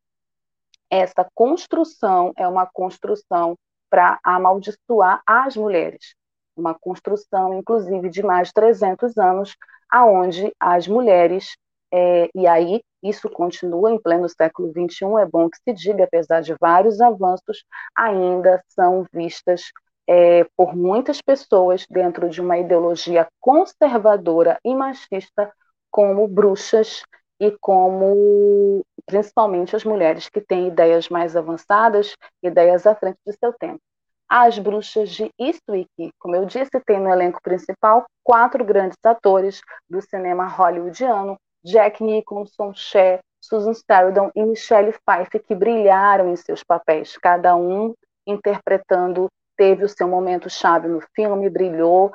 [0.90, 3.56] essa construção é uma construção
[3.88, 6.14] para amaldiçoar as mulheres.
[6.56, 9.56] Uma construção, inclusive, de mais de 300 anos,
[9.88, 11.56] aonde as mulheres,
[11.92, 16.40] é, e aí isso continua em pleno século XXI, é bom que se diga, apesar
[16.40, 17.64] de vários avanços,
[17.96, 19.70] ainda são vistas
[20.06, 25.52] é, por muitas pessoas dentro de uma ideologia conservadora e machista
[25.90, 27.02] como bruxas
[27.40, 33.52] e como principalmente as mulheres que têm ideias mais avançadas, ideias à frente do seu
[33.52, 33.80] tempo.
[34.28, 40.00] As Bruxas de Eastwick, como eu disse, tem no elenco principal quatro grandes atores do
[40.00, 47.16] cinema hollywoodiano, Jack Nicholson, Cher, Susan Sarandon e Michelle Pfeiffer, que brilharam em seus papéis,
[47.16, 47.94] cada um
[48.26, 52.10] interpretando teve o seu momento chave no filme, brilhou.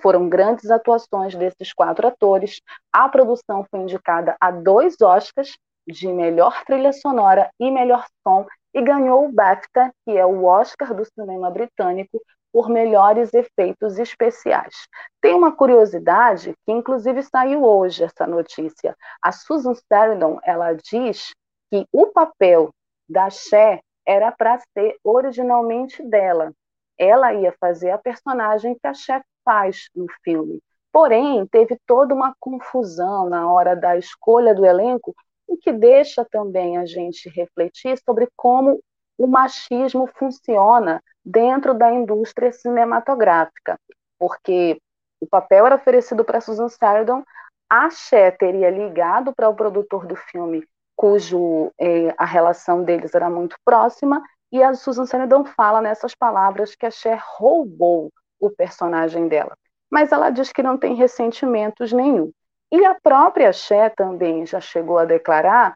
[0.00, 2.60] Foram grandes atuações desses quatro atores.
[2.92, 5.56] A produção foi indicada a dois Oscars
[5.86, 10.94] de melhor trilha sonora e melhor som e ganhou o BAFTA, que é o Oscar
[10.94, 12.20] do cinema britânico,
[12.56, 14.88] por melhores efeitos especiais.
[15.20, 18.96] Tem uma curiosidade que inclusive saiu hoje essa notícia.
[19.20, 21.34] A Susan Sarandon, ela diz
[21.70, 22.70] que o papel
[23.06, 26.50] da Cher era para ser originalmente dela,
[26.96, 30.58] ela ia fazer a personagem que a chefe faz no filme.
[30.90, 35.14] Porém, teve toda uma confusão na hora da escolha do elenco,
[35.46, 38.80] o que deixa também a gente refletir sobre como
[39.18, 43.76] o machismo funciona dentro da indústria cinematográfica,
[44.16, 44.80] porque
[45.20, 47.24] o papel era oferecido para Susan Sarandon,
[47.68, 53.28] a Cher teria ligado para o produtor do filme, cujo eh, a relação deles era
[53.28, 59.26] muito próxima, e a Susan Sarandon fala nessas palavras que a Cher roubou o personagem
[59.26, 59.56] dela.
[59.90, 62.30] Mas ela diz que não tem ressentimentos nenhum.
[62.70, 65.74] E a própria Cher também já chegou a declarar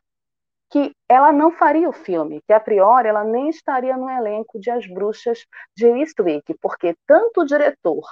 [0.70, 4.70] que ela não faria o filme, que a priori ela nem estaria no elenco de
[4.70, 5.44] As Bruxas
[5.76, 8.04] de Eastwick, porque tanto o diretor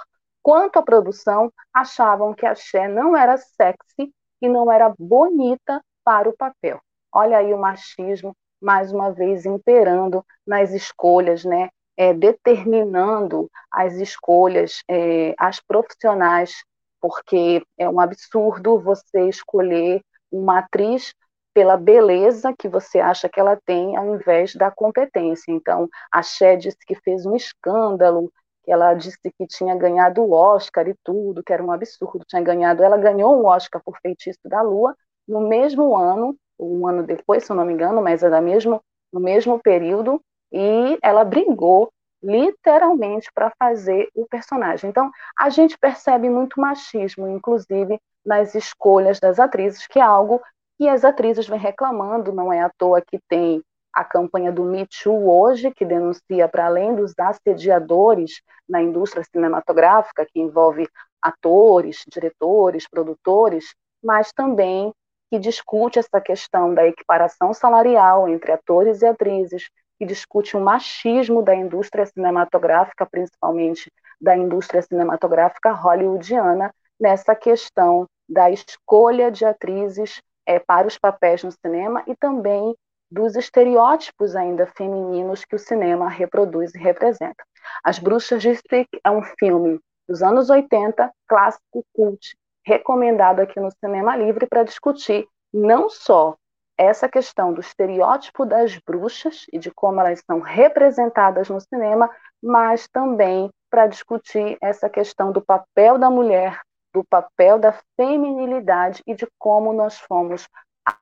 [0.43, 6.29] quanto a produção achavam que a Cher não era sexy e não era bonita para
[6.29, 6.81] o papel.
[7.13, 11.69] Olha aí o machismo mais uma vez imperando nas escolhas, né?
[11.95, 16.63] É, determinando as escolhas, é, as profissionais,
[17.01, 21.13] porque é um absurdo você escolher uma atriz
[21.59, 25.51] pela beleza que você acha que ela tem, ao invés da competência.
[25.51, 28.31] Então, a Cher disse que fez um escândalo,
[28.63, 32.41] que ela disse que tinha ganhado o Oscar e tudo, que era um absurdo, tinha
[32.41, 34.95] ganhado, ela ganhou um Oscar por Feitiço da Lua,
[35.27, 38.81] no mesmo ano um ano depois, se eu não me engano, mas é da mesmo,
[39.11, 40.21] no mesmo período,
[40.53, 41.91] e ela brigou
[42.23, 44.89] literalmente para fazer o personagem.
[44.89, 50.41] Então, a gente percebe muito machismo, inclusive nas escolhas das atrizes, que é algo
[50.79, 53.61] que as atrizes vêm reclamando, não é à toa que tem
[53.93, 60.25] a campanha do Me Too hoje, que denuncia, para além dos assediadores na indústria cinematográfica,
[60.25, 60.87] que envolve
[61.21, 64.93] atores, diretores, produtores, mas também
[65.29, 71.43] que discute essa questão da equiparação salarial entre atores e atrizes, que discute o machismo
[71.43, 73.91] da indústria cinematográfica, principalmente
[74.21, 81.51] da indústria cinematográfica hollywoodiana, nessa questão da escolha de atrizes é, para os papéis no
[81.51, 82.75] cinema e também
[83.11, 87.43] dos estereótipos ainda femininos que o cinema reproduz e representa.
[87.83, 92.35] As Bruxas de Stick é um filme dos anos 80, clássico cult,
[92.65, 96.35] recomendado aqui no Cinema Livre para discutir não só
[96.75, 102.09] essa questão do estereótipo das bruxas e de como elas são representadas no cinema,
[102.41, 106.59] mas também para discutir essa questão do papel da mulher,
[106.93, 110.47] do papel da feminilidade e de como nós fomos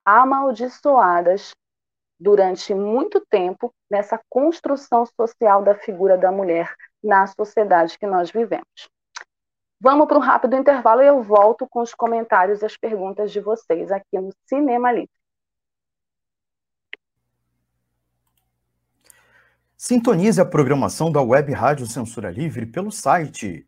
[0.05, 1.53] amaldiçoadas
[2.19, 6.73] durante muito tempo nessa construção social da figura da mulher
[7.03, 8.89] na sociedade que nós vivemos.
[9.79, 13.39] Vamos para um rápido intervalo e eu volto com os comentários e as perguntas de
[13.39, 15.09] vocês aqui no Cinema Livre.
[19.77, 23.67] Sintonize a programação da Web Rádio Censura Livre pelo site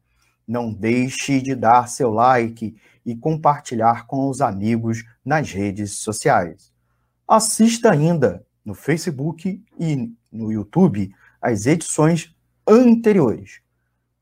[0.51, 2.75] Não deixe de dar seu like
[3.05, 6.73] e compartilhar com os amigos nas redes sociais.
[7.25, 12.35] Assista ainda no Facebook e no YouTube as edições
[12.67, 13.61] anteriores.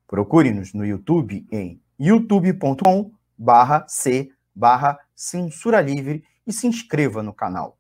[0.05, 7.75] Procure-nos no YouTube em youtube.com barra c barra censura livre e se inscreva no canal.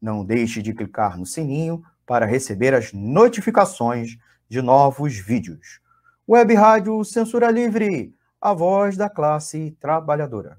[0.00, 4.16] Não deixe de clicar no sininho para receber as notificações
[4.48, 5.83] de novos vídeos.
[6.26, 10.56] Web Rádio Censura Livre, a voz da classe trabalhadora.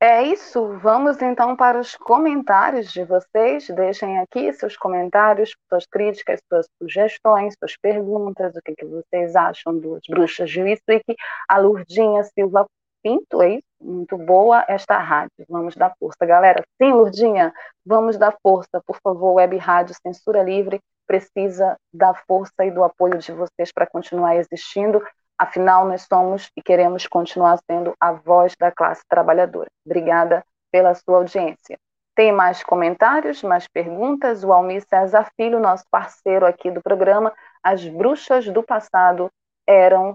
[0.00, 3.68] É isso, vamos então para os comentários de vocês.
[3.68, 9.78] Deixem aqui seus comentários, suas críticas, suas sugestões, suas perguntas, o que, que vocês acham
[9.78, 11.14] dos Bruxas de Wiswick.
[11.46, 12.64] A Lurdinha Silva
[13.02, 13.64] Pinto, é isso?
[13.82, 15.44] Muito boa esta rádio.
[15.46, 16.64] Vamos dar força, galera.
[16.80, 17.52] Sim, Lurdinha,
[17.84, 19.34] vamos dar força, por favor.
[19.34, 25.02] Web Rádio Censura Livre precisa da força e do apoio de vocês para continuar existindo.
[25.38, 29.70] Afinal, nós somos e queremos continuar sendo a voz da classe trabalhadora.
[29.86, 31.78] Obrigada pela sua audiência.
[32.14, 34.44] Tem mais comentários, mais perguntas?
[34.44, 37.32] O Almir César Filho, nosso parceiro aqui do programa,
[37.62, 39.30] as bruxas do passado
[39.66, 40.14] eram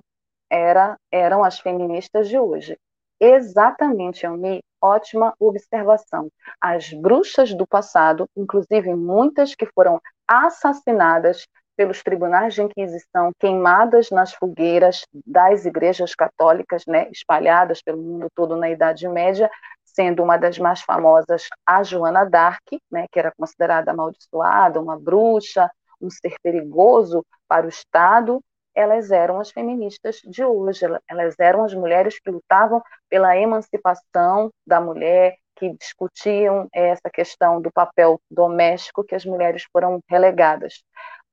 [0.51, 2.77] era, eram as feministas de hoje.
[3.25, 6.29] Exatamente, Almir, ótima observação.
[6.59, 11.47] As bruxas do passado, inclusive muitas que foram assassinadas,
[11.77, 18.57] pelos tribunais de Inquisição, queimadas nas fogueiras das igrejas católicas, né, espalhadas pelo mundo todo
[18.57, 19.49] na Idade Média,
[19.85, 25.71] sendo uma das mais famosas a Joana d'Arc, né, que era considerada amaldiçoada, uma bruxa,
[26.01, 28.41] um ser perigoso para o Estado,
[28.75, 34.81] elas eram as feministas de hoje, elas eram as mulheres que lutavam pela emancipação da
[34.81, 40.83] mulher, que discutiam essa questão do papel doméstico que as mulheres foram relegadas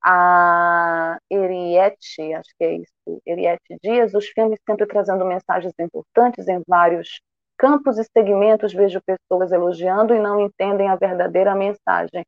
[0.03, 6.63] a Eriette, acho que é isso, Eriette Dias, os filmes sempre trazendo mensagens importantes em
[6.67, 7.21] vários
[7.59, 12.25] campos e segmentos, vejo pessoas elogiando e não entendem a verdadeira mensagem.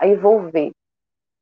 [0.00, 0.72] Aí vou ver.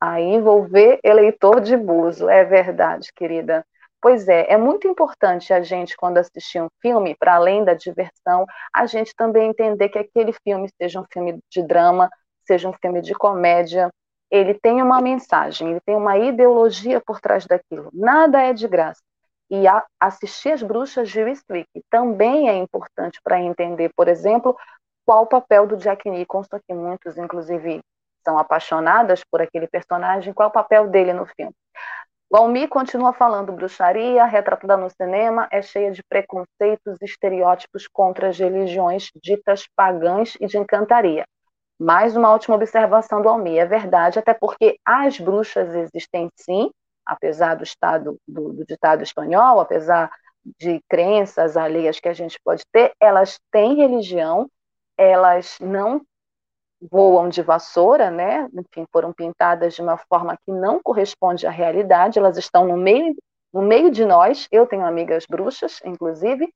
[0.04, 2.28] Aí vou ver eleitor de buzo.
[2.28, 3.64] É verdade, querida.
[4.00, 8.44] Pois é, é muito importante a gente, quando assistir um filme, para além da diversão,
[8.74, 12.10] a gente também entender que aquele filme seja um filme de drama,
[12.44, 13.90] seja um filme de comédia,
[14.28, 17.88] ele tem uma mensagem, ele tem uma ideologia por trás daquilo.
[17.94, 19.00] Nada é de graça.
[19.48, 24.56] E a, assistir as bruxas de Eastwick também é importante para entender, por exemplo,
[25.06, 27.80] qual o papel do Jack Nicholson, que muitos, inclusive,
[28.24, 31.54] são apaixonadas por aquele personagem, qual é o papel dele no filme.
[32.32, 38.38] Almi continua falando bruxaria, retratada no cinema, é cheia de preconceitos e estereótipos contra as
[38.38, 41.26] religiões ditas pagãs e de encantaria.
[41.78, 43.60] Mais uma última observação do Almir.
[43.60, 46.70] É verdade, até porque as bruxas existem sim,
[47.04, 50.10] apesar do estado do, do ditado espanhol, apesar
[50.58, 54.48] de crenças alheias que a gente pode ter, elas têm religião,
[54.96, 56.00] elas não
[56.90, 58.48] voam de vassoura, né?
[58.54, 63.14] Enfim, foram pintadas de uma forma que não corresponde à realidade, elas estão no meio,
[63.52, 64.48] no meio de nós.
[64.50, 66.52] Eu tenho amigas bruxas, inclusive,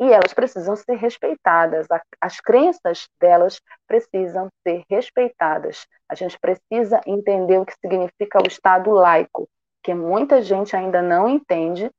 [0.00, 1.86] e elas precisam ser respeitadas.
[2.20, 5.86] As crenças delas precisam ser respeitadas.
[6.08, 9.48] A gente precisa entender o que significa o Estado laico,
[9.82, 11.90] que muita gente ainda não entende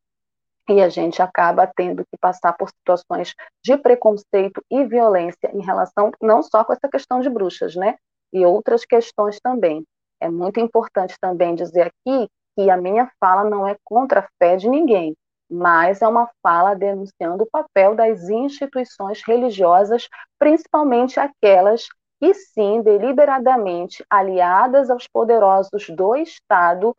[0.70, 6.12] e a gente acaba tendo que passar por situações de preconceito e violência em relação
[6.22, 7.96] não só com essa questão de bruxas, né?
[8.34, 9.84] E outras questões também.
[10.20, 14.58] É muito importante também dizer aqui que a minha fala não é contra a fé
[14.58, 15.16] de ninguém
[15.50, 20.08] mas é uma fala denunciando o papel das instituições religiosas,
[20.38, 21.88] principalmente aquelas
[22.20, 26.96] que, sim, deliberadamente aliadas aos poderosos do Estado,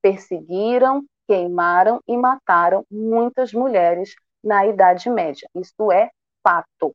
[0.00, 4.14] perseguiram, queimaram e mataram muitas mulheres
[4.44, 5.48] na Idade Média.
[5.54, 6.10] Isso é
[6.42, 6.94] fato,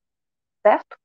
[0.62, 0.96] certo?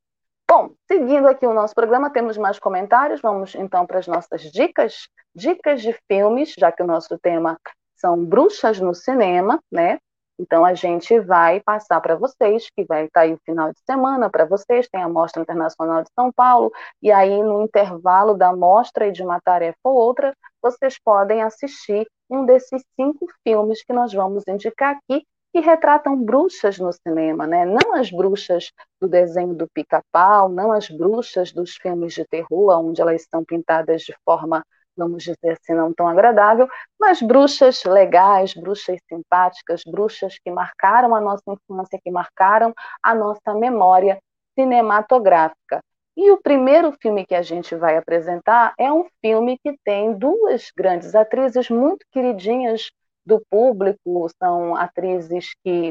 [0.46, 3.22] Bom, seguindo aqui o nosso programa, temos mais comentários.
[3.22, 7.58] Vamos então para as nossas dicas, dicas de filmes, já que o nosso tema
[7.96, 9.98] são bruxas no cinema, né?
[10.38, 13.78] Então a gente vai passar para vocês, que vai estar tá aí o final de
[13.88, 18.54] semana para vocês, tem a Mostra Internacional de São Paulo, e aí no intervalo da
[18.54, 23.92] mostra e de uma tarefa ou outra, vocês podem assistir um desses cinco filmes que
[23.92, 27.66] nós vamos indicar aqui, que retratam bruxas no cinema, né?
[27.66, 33.02] Não as bruxas do desenho do pica-pau, não as bruxas dos filmes de terror, onde
[33.02, 34.64] elas são pintadas de forma
[34.96, 36.68] vamos dizer assim, não tão agradável,
[36.98, 43.54] mas bruxas legais, bruxas simpáticas, bruxas que marcaram a nossa infância, que marcaram a nossa
[43.54, 44.18] memória
[44.54, 45.82] cinematográfica.
[46.16, 50.70] E o primeiro filme que a gente vai apresentar é um filme que tem duas
[50.76, 52.90] grandes atrizes muito queridinhas
[53.24, 55.90] do público, são atrizes que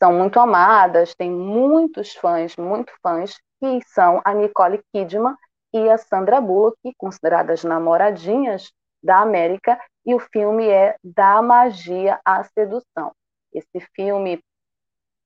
[0.00, 5.34] são muito amadas, tem muitos fãs, muito fãs, que são a Nicole Kidman
[5.72, 12.42] e a Sandra Bullock, consideradas namoradinhas da América, e o filme é Da Magia à
[12.44, 13.12] Sedução.
[13.52, 14.42] Esse filme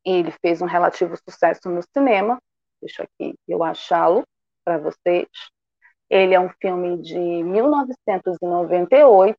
[0.05, 2.41] ele fez um relativo sucesso no cinema.
[2.81, 4.25] Deixa aqui eu achá-lo
[4.65, 5.29] para vocês.
[6.11, 9.39] Ele é um filme de 1998.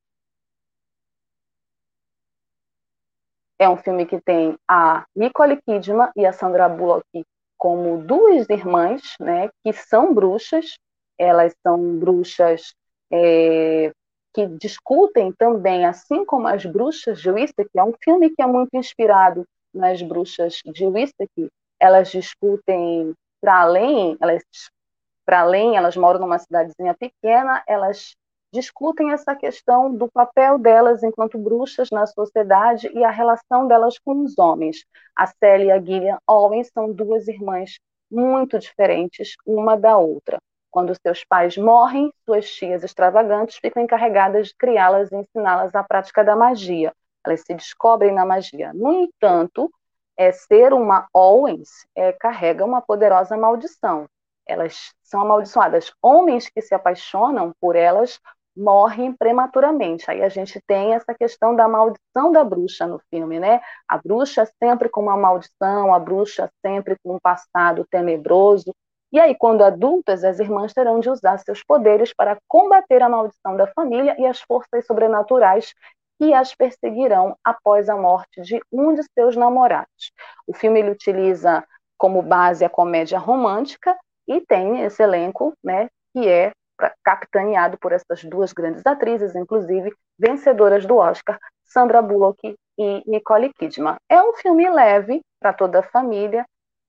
[3.60, 7.06] É um filme que tem a Nicole Kidman e a Sandra Bullock
[7.58, 10.78] como duas irmãs, né, que são bruxas
[11.18, 12.74] elas são bruxas
[13.12, 13.92] é,
[14.34, 18.74] que discutem também, assim como as bruxas de Wistek, é um filme que é muito
[18.74, 21.50] inspirado nas bruxas de Wistek,
[21.80, 24.44] elas discutem para além, elas
[25.26, 28.14] para além, elas moram numa cidadezinha pequena, elas
[28.54, 34.24] discutem essa questão do papel delas enquanto bruxas na sociedade e a relação delas com
[34.24, 34.86] os homens.
[35.16, 37.80] A Célia e a Gillian Owens são duas irmãs
[38.12, 40.38] muito diferentes uma da outra.
[40.74, 46.24] Quando seus pais morrem, suas tias extravagantes ficam encarregadas de criá-las e ensiná-las a prática
[46.24, 46.92] da magia.
[47.24, 48.74] Elas se descobrem na magia.
[48.74, 49.72] No entanto,
[50.18, 54.08] é, ser uma Owens é, carrega uma poderosa maldição.
[54.48, 55.94] Elas são amaldiçoadas.
[56.02, 58.20] Homens que se apaixonam por elas
[58.58, 60.10] morrem prematuramente.
[60.10, 63.62] Aí a gente tem essa questão da maldição da bruxa no filme, né?
[63.88, 68.74] A bruxa sempre com uma maldição, a bruxa sempre com um passado tenebroso,
[69.14, 73.56] e aí, quando adultas, as irmãs terão de usar seus poderes para combater a maldição
[73.56, 75.72] da família e as forças sobrenaturais
[76.20, 80.12] que as perseguirão após a morte de um de seus namorados.
[80.48, 81.64] O filme ele utiliza
[81.96, 83.96] como base a comédia romântica
[84.28, 86.52] e tem esse elenco, né, que é
[87.04, 93.96] capitaneado por essas duas grandes atrizes, inclusive vencedoras do Oscar, Sandra Bullock e Nicole Kidman.
[94.10, 96.44] É um filme leve para toda a família,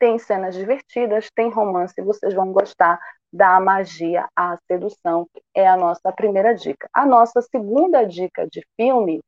[0.04, 3.00] tem cenas divertidas, tem romance, vocês vão gostar
[3.32, 6.86] da magia à sedução, é a nossa primeira dica.
[6.92, 9.22] A nossa segunda dica de filme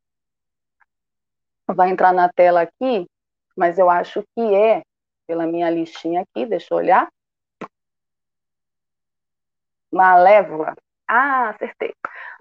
[1.66, 3.08] vai entrar na tela aqui,
[3.56, 4.82] mas eu acho que é,
[5.26, 7.08] pela minha listinha aqui, deixa eu olhar.
[9.90, 10.76] Malévola.
[11.08, 11.94] Ah, acertei.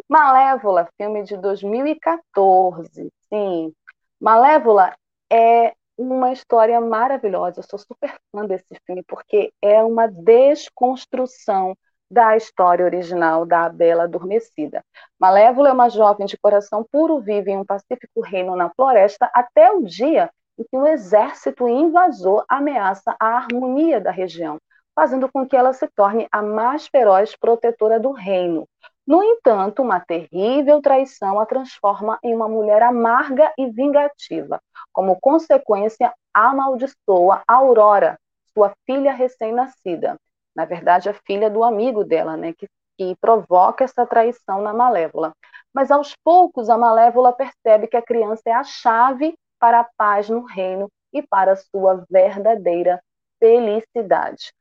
[0.09, 3.09] Malévola, filme de 2014.
[3.29, 3.73] Sim.
[4.19, 4.93] Malévola
[5.31, 7.59] é uma história maravilhosa.
[7.59, 11.75] Eu sou super fã desse filme porque é uma desconstrução
[12.09, 14.83] da história original da Bela Adormecida.
[15.19, 19.71] Malévola é uma jovem de coração puro, vive em um pacífico reino na floresta até
[19.71, 24.57] o dia em que um exército invasor ameaça a harmonia da região,
[24.93, 28.67] fazendo com que ela se torne a mais feroz protetora do reino.
[29.05, 34.59] No entanto, uma terrível traição a transforma em uma mulher amarga e vingativa.
[34.95, 38.17] Como consequência, amaldiçoa Aurora,
[38.53, 40.15] sua filha recém-nascida.
[40.55, 42.65] Na verdade, a filha do amigo dela, né, que,
[42.97, 45.33] que provoca essa traição na Malévola.
[45.73, 50.29] Mas aos poucos, a Malévola percebe que a criança é a chave para a paz
[50.29, 53.01] no reino e para a sua verdadeira
[53.37, 54.53] felicidade.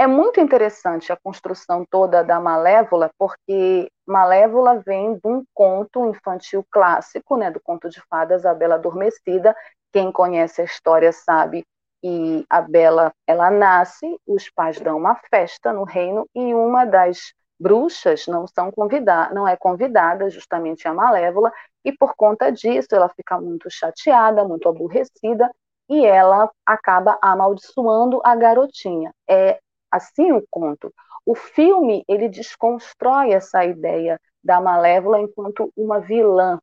[0.00, 6.64] É muito interessante a construção toda da Malévola, porque Malévola vem de um conto infantil
[6.70, 9.56] clássico, né, do conto de fadas A Bela Adormecida.
[9.92, 11.64] Quem conhece a história sabe
[12.00, 17.32] que a Bela ela nasce, os pais dão uma festa no reino e uma das
[17.58, 21.52] bruxas não são convidada, não é convidada, justamente a Malévola,
[21.84, 25.50] e por conta disso ela fica muito chateada, muito aborrecida
[25.88, 29.12] e ela acaba amaldiçoando a garotinha.
[29.28, 29.58] É
[29.90, 30.92] assim o conto.
[31.26, 36.60] O filme ele desconstrói essa ideia da Malévola enquanto uma vilã,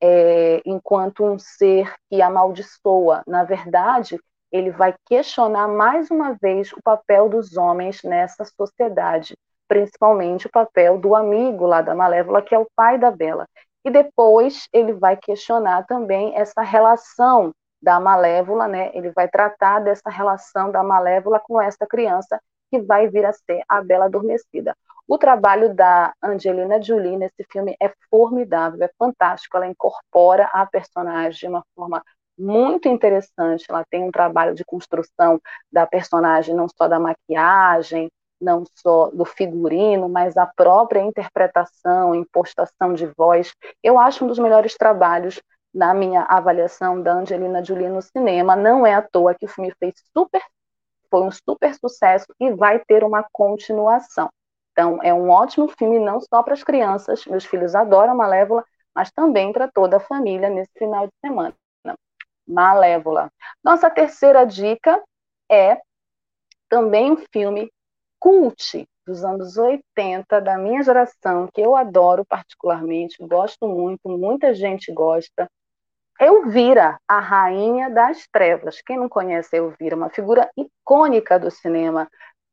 [0.00, 3.22] é, enquanto um ser que amaldiçoa.
[3.26, 4.18] Na verdade,
[4.52, 9.36] ele vai questionar mais uma vez o papel dos homens nessa sociedade,
[9.68, 13.46] principalmente o papel do amigo lá da Malévola, que é o pai da Bela.
[13.84, 18.90] E depois ele vai questionar também essa relação da Malévola, né?
[18.94, 22.40] Ele vai tratar dessa relação da Malévola com essa criança
[22.70, 24.76] que vai vir a ser a Bela Adormecida.
[25.08, 29.56] O trabalho da Angelina Jolie nesse filme é formidável, é fantástico.
[29.56, 32.02] Ela incorpora a personagem de uma forma
[32.36, 33.64] muito interessante.
[33.68, 35.40] Ela tem um trabalho de construção
[35.70, 38.10] da personagem, não só da maquiagem,
[38.40, 43.52] não só do figurino, mas a própria interpretação, impostação de voz.
[43.82, 45.40] Eu acho um dos melhores trabalhos
[45.72, 48.56] na minha avaliação da Angelina Jolie no cinema.
[48.56, 50.42] Não é à toa que o filme fez super,
[51.10, 54.30] foi um super sucesso e vai ter uma continuação.
[54.72, 59.10] Então, é um ótimo filme não só para as crianças, meus filhos adoram Malévola, mas
[59.10, 61.54] também para toda a família nesse final de semana.
[62.46, 63.30] Malévola.
[63.64, 65.02] Nossa terceira dica
[65.50, 65.80] é
[66.68, 67.70] também um filme
[68.18, 74.92] cult dos anos 80, da minha geração, que eu adoro particularmente, gosto muito, muita gente
[74.92, 75.48] gosta.
[76.18, 78.80] Elvira, a rainha das trevas.
[78.80, 82.08] Quem não conhece Elvira, uma figura icônica do cinema.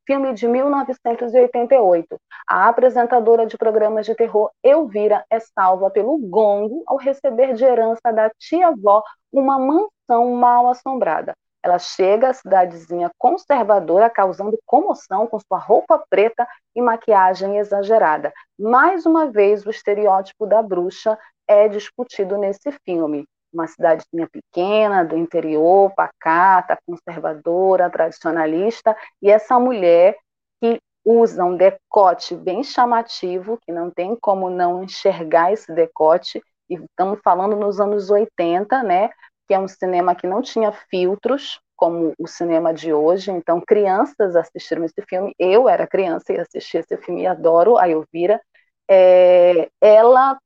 [0.06, 2.18] Filme de 1988.
[2.46, 8.12] A apresentadora de programas de terror Elvira é salva pelo gongo ao receber de herança
[8.12, 9.02] da tia-avó
[9.32, 11.34] uma mansão mal assombrada.
[11.64, 16.46] Ela chega à cidadezinha conservadora, causando comoção com sua roupa preta
[16.76, 18.34] e maquiagem exagerada.
[18.60, 23.26] Mais uma vez, o estereótipo da bruxa é discutido nesse filme.
[23.54, 30.18] Uma cidadezinha pequena, do interior, pacata, conservadora, tradicionalista, e essa mulher
[30.62, 36.76] que usa um decote bem chamativo, que não tem como não enxergar esse decote, e
[36.76, 39.10] estamos falando nos anos 80, né?
[39.48, 43.32] que é um cinema que não tinha filtros, como o cinema de hoje.
[43.32, 45.34] Então, crianças assistiram esse filme.
[45.38, 48.42] Eu era criança e assisti esse filme adoro a Elvira.
[48.90, 50.38] É, ela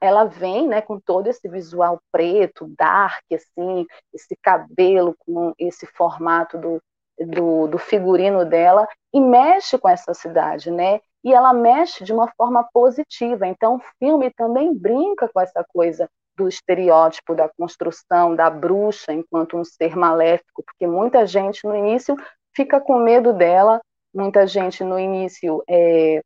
[0.00, 6.58] ela vem né, com todo esse visual preto, dark, assim, esse cabelo com esse formato
[6.58, 6.82] do,
[7.18, 11.00] do, do, figurino dela, e mexe com essa cidade, né?
[11.24, 13.46] E ela mexe de uma forma positiva.
[13.46, 19.56] Então, o filme também brinca com essa coisa do estereótipo da construção da bruxa enquanto
[19.56, 22.16] um ser maléfico, porque muita gente no início
[22.54, 23.80] fica com medo dela,
[24.12, 26.20] muita gente no início é,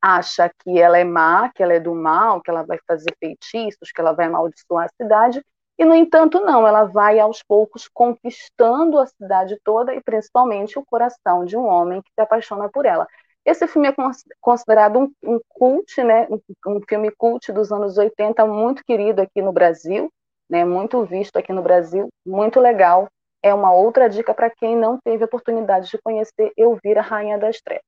[0.00, 3.90] acha que ela é má, que ela é do mal, que ela vai fazer feitiços,
[3.92, 5.42] que ela vai amaldiçoar a cidade,
[5.78, 10.84] e no entanto não, ela vai aos poucos conquistando a cidade toda e principalmente o
[10.84, 13.06] coração de um homem que se apaixona por ela.
[13.44, 13.94] Esse filme é
[14.40, 19.40] considerado um, um cult, né, um, um, filme cult dos anos 80, muito querido aqui
[19.42, 20.10] no Brasil,
[20.48, 23.08] né, muito visto aqui no Brasil, muito legal.
[23.42, 27.84] É uma outra dica para quem não teve oportunidade de conhecer Elvira, Rainha das Trevas.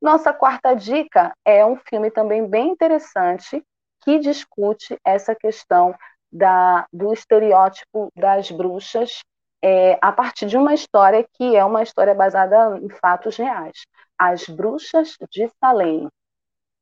[0.00, 3.62] Nossa quarta dica é um filme também bem interessante
[4.02, 5.94] que discute essa questão
[6.32, 9.20] da, do estereótipo das bruxas
[9.62, 13.84] é, a partir de uma história que é uma história baseada em fatos reais.
[14.18, 16.08] As Bruxas de Salem.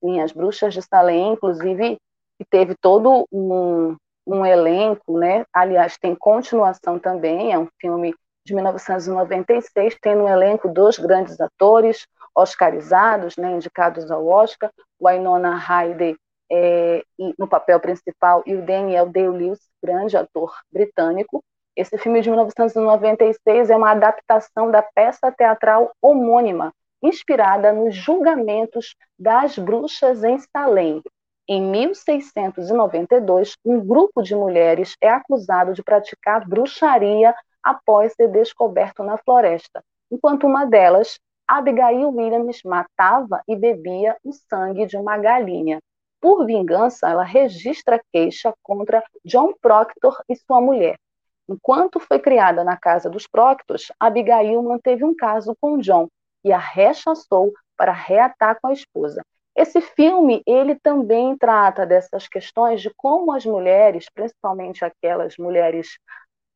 [0.00, 1.98] Sim, as Bruxas de Salem, inclusive,
[2.38, 5.44] que teve todo um, um elenco, né?
[5.52, 8.14] Aliás, tem continuação também, é um filme
[8.46, 12.06] de 1996, tem no elenco dois grandes atores,
[12.38, 16.16] oscarizados, né, indicados ao Oscar, o Ainona Ryder
[16.50, 17.02] é,
[17.38, 21.42] no papel principal e o Daniel Day-Lewis, grande ator britânico,
[21.76, 29.56] esse filme de 1996 é uma adaptação da peça teatral homônima, inspirada nos julgamentos das
[29.56, 31.00] bruxas em Salem.
[31.48, 37.32] Em 1692, um grupo de mulheres é acusado de praticar bruxaria
[37.62, 44.86] após ser descoberto na floresta, enquanto uma delas, Abigail Williams, matava e bebia o sangue
[44.86, 45.80] de uma galinha.
[46.20, 50.96] Por vingança, ela registra queixa contra John Proctor e sua mulher,
[51.48, 56.06] Enquanto foi criada na casa dos Proctos, Abigail manteve um caso com John
[56.44, 59.22] e a rechaçou para reatar com a esposa.
[59.56, 65.98] Esse filme, ele também trata dessas questões de como as mulheres, principalmente aquelas mulheres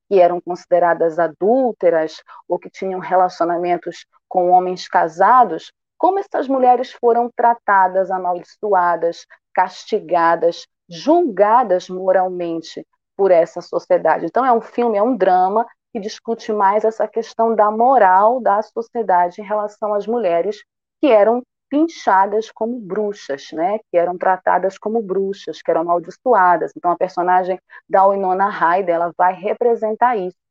[0.09, 7.31] que eram consideradas adúlteras ou que tinham relacionamentos com homens casados, como essas mulheres foram
[7.37, 12.83] tratadas, amaldiçoadas, castigadas, julgadas moralmente
[13.15, 14.25] por essa sociedade.
[14.25, 18.63] Então, é um filme, é um drama que discute mais essa questão da moral da
[18.63, 20.65] sociedade em relação às mulheres
[20.99, 23.81] que eram pinchadas como bruxas, né?
[23.91, 26.73] que eram tratadas como bruxas, que eram amaldiçoadas.
[26.75, 30.42] Então, a personagem da Winona Ryder ela vai representar isso.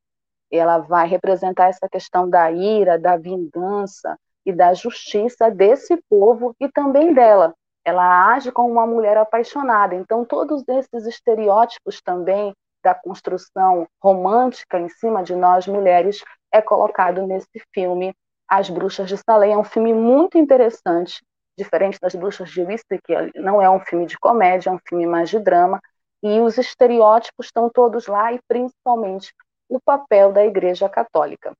[0.57, 6.67] Ela vai representar essa questão da ira, da vingança e da justiça desse povo e
[6.69, 7.53] também dela.
[7.83, 9.95] Ela age como uma mulher apaixonada.
[9.95, 17.25] Então, todos esses estereótipos também da construção romântica em cima de nós mulheres é colocado
[17.25, 18.13] nesse filme
[18.47, 19.53] As Bruxas de Salem.
[19.53, 21.23] É um filme muito interessante,
[21.57, 25.05] diferente das Bruxas de Wister, que não é um filme de comédia, é um filme
[25.05, 25.79] mais de drama,
[26.23, 29.33] e os estereótipos estão todos lá, e principalmente
[29.71, 31.53] o papel da Igreja Católica.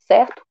[0.00, 0.42] Certo?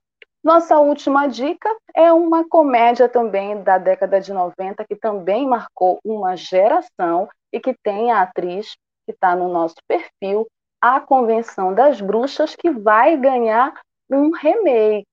[0.44, 6.36] Nossa última dica é uma comédia também da década de 90, que também marcou uma
[6.36, 8.76] geração e que tem a atriz
[9.06, 10.48] que está no nosso perfil,
[10.82, 13.80] A Convenção das Bruxas, que vai ganhar
[14.10, 15.06] um remake.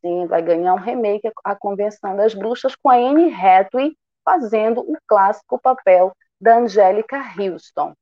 [0.00, 4.96] Sim, vai ganhar um remake, A Convenção das Bruxas, com a Anne Hathaway fazendo o
[5.08, 7.94] clássico papel da Angélica Houston.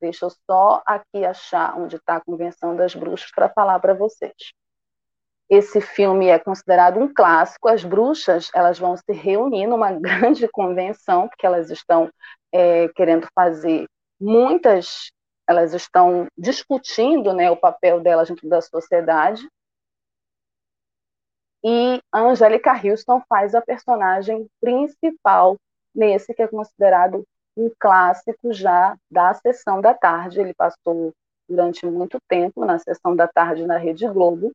[0.00, 4.34] Deixa eu só aqui achar onde está a Convenção das Bruxas para falar para vocês.
[5.48, 7.68] Esse filme é considerado um clássico.
[7.68, 12.10] As bruxas elas vão se reunir numa grande convenção, porque elas estão
[12.52, 13.86] é, querendo fazer
[14.20, 15.10] muitas,
[15.48, 19.48] elas estão discutindo né, o papel delas dentro da sociedade.
[21.64, 25.56] E a Angélica Houston faz a personagem principal
[25.94, 27.24] nesse que é considerado
[27.56, 30.40] um clássico já da sessão da tarde.
[30.40, 31.12] Ele passou
[31.48, 34.52] durante muito tempo na sessão da tarde na Rede Globo.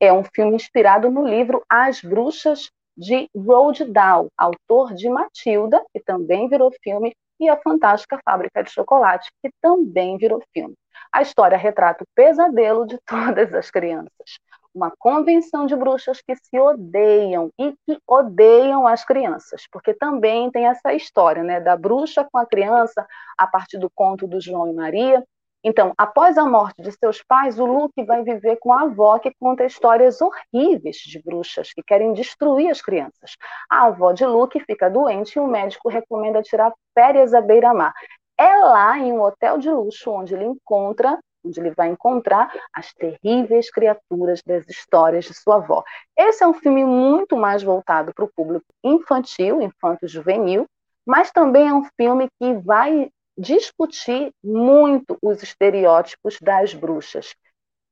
[0.00, 6.00] É um filme inspirado no livro As Bruxas de Roald Dahl, autor de Matilda, que
[6.00, 10.74] também virou filme, e A Fantástica Fábrica de Chocolate, que também virou filme.
[11.10, 14.38] A história retrata o pesadelo de todas as crianças
[14.74, 20.66] uma convenção de bruxas que se odeiam e que odeiam as crianças, porque também tem
[20.66, 23.06] essa história, né, da bruxa com a criança
[23.36, 25.24] a partir do conto do João e Maria.
[25.62, 29.34] Então, após a morte de seus pais, o Luke vai viver com a avó que
[29.38, 33.36] conta histórias horríveis de bruxas que querem destruir as crianças.
[33.68, 37.92] A avó de Luke fica doente e o médico recomenda tirar férias à beira-mar.
[38.38, 42.92] É lá em um hotel de luxo onde ele encontra onde ele vai encontrar as
[42.92, 45.82] terríveis criaturas das histórias de sua avó.
[46.16, 50.66] Esse é um filme muito mais voltado para o público infantil, infanto-juvenil,
[51.06, 57.34] mas também é um filme que vai discutir muito os estereótipos das bruxas,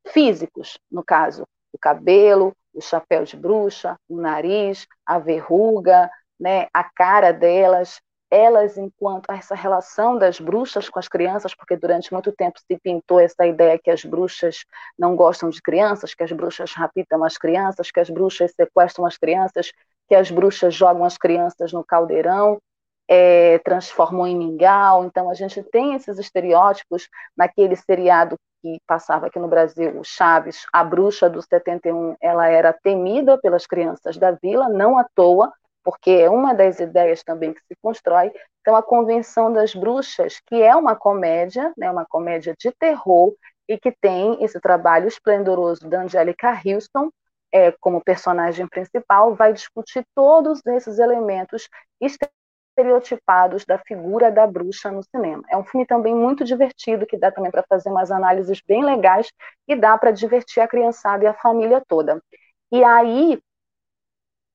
[0.08, 6.84] físicos, no caso, o cabelo, o chapéu de bruxa, o nariz, a verruga, né, a
[6.84, 12.58] cara delas, elas, enquanto essa relação das bruxas com as crianças, porque durante muito tempo
[12.60, 14.64] se pintou essa ideia que as bruxas
[14.98, 19.16] não gostam de crianças, que as bruxas raptam as crianças, que as bruxas sequestram as
[19.16, 19.72] crianças,
[20.08, 22.60] que as bruxas jogam as crianças no caldeirão,
[23.08, 25.04] é, transformam em mingau.
[25.04, 30.66] Então, a gente tem esses estereótipos naquele seriado que passava aqui no Brasil, o Chaves,
[30.72, 35.52] a bruxa do 71, ela era temida pelas crianças da vila, não à toa,
[35.88, 38.30] porque é uma das ideias também que se constrói.
[38.60, 43.32] Então, a Convenção das Bruxas, que é uma comédia, né, uma comédia de terror,
[43.66, 47.08] e que tem esse trabalho esplendoroso da Angélica Houston
[47.50, 51.70] é, como personagem principal, vai discutir todos esses elementos
[52.02, 55.42] estereotipados da figura da bruxa no cinema.
[55.48, 59.32] É um filme também muito divertido, que dá também para fazer umas análises bem legais
[59.66, 62.22] e dá para divertir a criançada e a família toda.
[62.70, 63.40] E aí,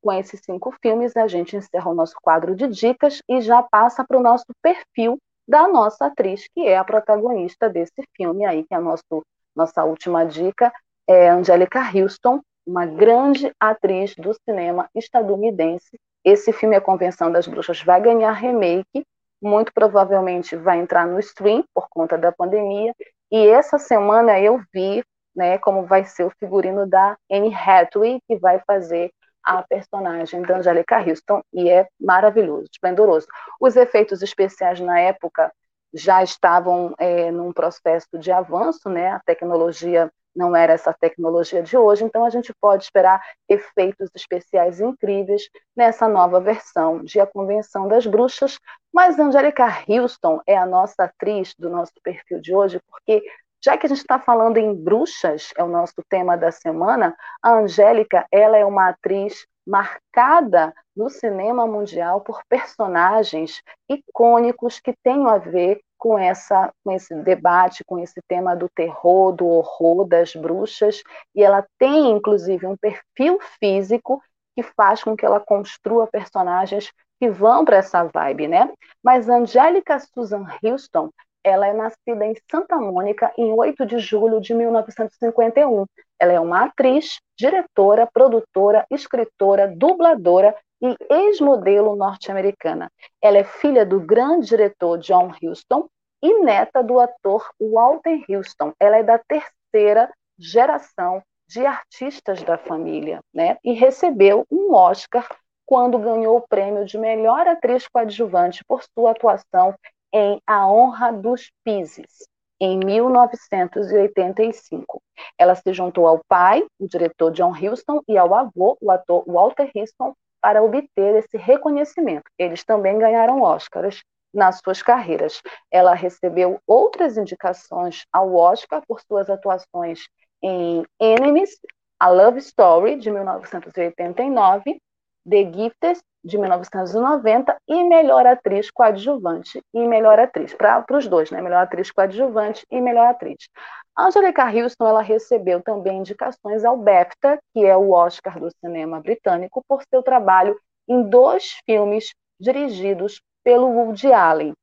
[0.04, 4.04] com esses cinco filmes, a gente encerra o nosso quadro de dicas e já passa
[4.06, 8.74] para o nosso perfil da nossa atriz, que é a protagonista desse filme aí, que
[8.74, 9.24] é a nosso,
[9.56, 10.72] nossa última dica,
[11.08, 15.98] é Angélica Houston, uma grande atriz do cinema estadunidense.
[16.24, 19.06] Esse filme, A Convenção das Bruxas, vai ganhar remake,
[19.42, 22.94] muito provavelmente vai entrar no stream por conta da pandemia.
[23.30, 25.04] E essa semana eu vi
[25.36, 29.12] né, como vai ser o figurino da Anne Hathaway, que vai fazer
[29.44, 33.28] a personagem da Angélica Houston e é maravilhoso, esplendoroso.
[33.60, 35.52] Os efeitos especiais na época
[35.94, 39.10] já estavam é, num processo de avanço, né?
[39.10, 44.80] A tecnologia não era essa tecnologia de hoje, então a gente pode esperar efeitos especiais
[44.80, 48.58] incríveis nessa nova versão de A Convenção das Bruxas.
[48.92, 53.24] Mas Angélica Houston é a nossa atriz do nosso perfil de hoje, porque
[53.64, 57.54] já que a gente está falando em bruxas, é o nosso tema da semana, a
[57.54, 65.38] Angélica, ela é uma atriz marcada no cinema mundial por personagens icônicos que têm a
[65.38, 71.02] ver com, essa, com esse debate, com esse tema do terror, do horror, das bruxas,
[71.34, 74.22] e ela tem, inclusive, um perfil físico
[74.54, 78.70] que faz com que ela construa personagens que vão para essa vibe, né?
[79.02, 81.10] Mas Angélica Susan Houston,
[81.44, 85.86] ela é nascida em Santa Mônica em 8 de julho de 1951.
[86.20, 92.90] Ela é uma atriz, diretora, produtora, escritora, dubladora e ex-modelo norte-americana.
[93.22, 95.88] Ela é filha do grande diretor John Huston
[96.22, 98.72] e neta do ator Walter Huston.
[98.80, 103.58] Ela é da terceira geração de artistas da família, né?
[103.64, 105.28] E recebeu um Oscar
[105.66, 109.74] quando ganhou o prêmio de melhor atriz coadjuvante por sua atuação
[110.14, 112.28] em A Honra dos Pises,
[112.60, 115.02] em 1985.
[115.38, 119.72] Ela se juntou ao pai, o diretor John Huston, e ao avô, o ator Walter
[119.76, 122.30] Huston, para obter esse reconhecimento.
[122.38, 124.04] Eles também ganharam Oscars
[124.34, 125.42] nas suas carreiras.
[125.72, 130.08] Ela recebeu outras indicações ao Oscar por suas atuações
[130.42, 131.52] em Enemies,
[132.00, 134.82] A Love Story, de 1989,
[135.30, 141.42] The Gifted, de 1990, e Melhor Atriz Coadjuvante e Melhor Atriz, para os dois, né?
[141.42, 143.50] Melhor Atriz Coadjuvante e Melhor Atriz.
[143.98, 149.64] Angelica Houston ela recebeu também indicações ao BAFTA, que é o Oscar do cinema britânico,
[149.68, 150.58] por seu trabalho
[150.88, 154.54] em dois filmes dirigidos pelo Woody Allen.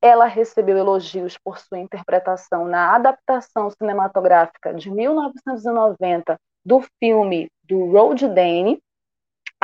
[0.00, 8.26] Ela recebeu elogios por sua interpretação na adaptação cinematográfica de 1990 do filme do Road
[8.28, 8.80] Dane,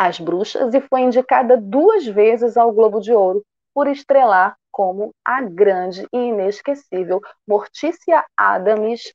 [0.01, 3.45] as Bruxas e foi indicada duas vezes ao Globo de Ouro
[3.75, 9.13] por estrelar como a grande e inesquecível Mortícia Adams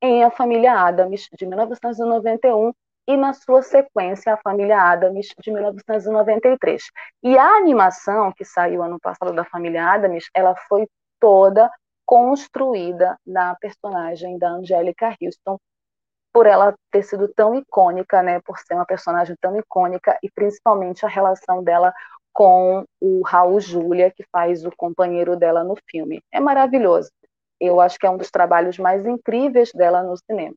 [0.00, 2.72] em A Família Adams, de 1991,
[3.08, 6.84] e na sua sequência A Família Adams, de 1993.
[7.20, 10.86] E a animação que saiu ano passado da Família Adams, ela foi
[11.18, 11.68] toda
[12.06, 15.58] construída na personagem da Angélica Houston,
[16.34, 21.06] por ela ter sido tão icônica, né, por ser uma personagem tão icônica e principalmente
[21.06, 21.94] a relação dela
[22.32, 26.20] com o Raul Júlia, que faz o companheiro dela no filme.
[26.32, 27.08] É maravilhoso.
[27.60, 30.56] Eu acho que é um dos trabalhos mais incríveis dela no cinema.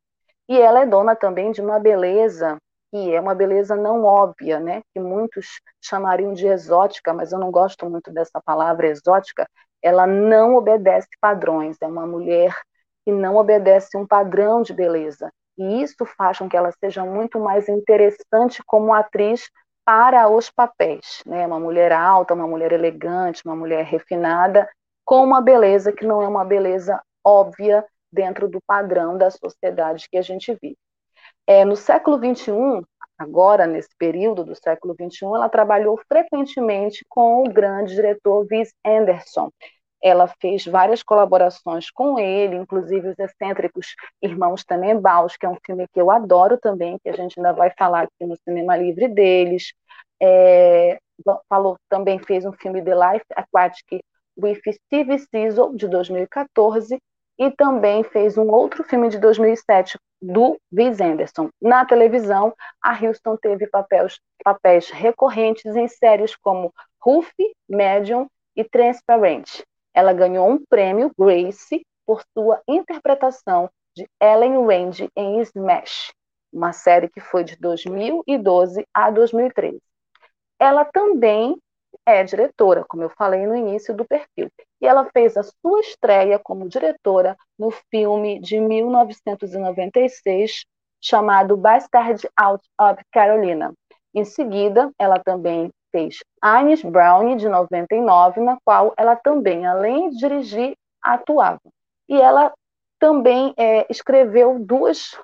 [0.50, 2.58] E ela é dona também de uma beleza
[2.92, 4.82] que é uma beleza não óbvia, né?
[4.94, 9.48] Que muitos chamariam de exótica, mas eu não gosto muito dessa palavra exótica.
[9.82, 11.78] Ela não obedece padrões.
[11.82, 12.56] É uma mulher
[13.06, 15.30] que não obedece um padrão de beleza.
[15.58, 19.50] E isso faz com que ela seja muito mais interessante como atriz
[19.86, 21.24] para os papéis.
[21.26, 21.46] Né?
[21.48, 24.70] Uma mulher alta, uma mulher elegante, uma mulher refinada,
[25.06, 30.18] com uma beleza que não é uma beleza óbvia dentro do padrão da sociedade que
[30.18, 30.78] a gente vive.
[31.46, 32.52] É, no século XXI,
[33.18, 39.50] agora nesse período do século XXI, ela trabalhou frequentemente com o grande diretor Wes Anderson,
[40.02, 45.88] ela fez várias colaborações com ele, inclusive os excêntricos Irmãos Tenenbaums, que é um filme
[45.92, 49.74] que eu adoro também, que a gente ainda vai falar aqui no Cinema Livre deles.
[50.22, 51.00] É,
[51.50, 54.02] falou, também fez um filme The Life Aquatic
[54.38, 57.00] with Steve Sizzle, de 2014,
[57.40, 61.50] e também fez um outro filme de 2007 do Wes Anderson.
[61.62, 67.32] Na televisão, a Houston teve papéis, papéis recorrentes em séries como Roof,
[67.70, 69.62] Medium e Transparent.
[69.98, 76.14] Ela ganhou um prêmio Grace por sua interpretação de Ellen Rand em Smash,
[76.54, 79.82] uma série que foi de 2012 a 2013.
[80.60, 81.58] Ela também
[82.06, 86.38] é diretora, como eu falei no início do perfil, e ela fez a sua estreia
[86.38, 90.64] como diretora no filme de 1996
[91.02, 93.74] chamado Bastard Out of Carolina.
[94.14, 100.18] Em seguida, ela também fez Ines Brown, de 99, na qual ela também, além de
[100.18, 101.62] dirigir, atuava.
[102.08, 102.54] E ela
[103.00, 105.18] também é, escreveu duas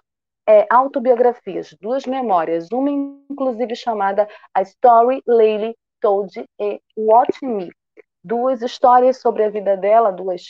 [0.48, 7.72] é, autobiografias, duas memórias, uma inclusive chamada A Story Laylee Told e What Me,
[8.24, 10.44] duas histórias sobre a vida dela, duas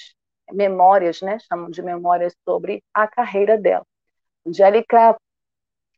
[0.51, 3.85] memórias, né, chamam de memórias sobre a carreira dela.
[4.45, 5.15] Angélica,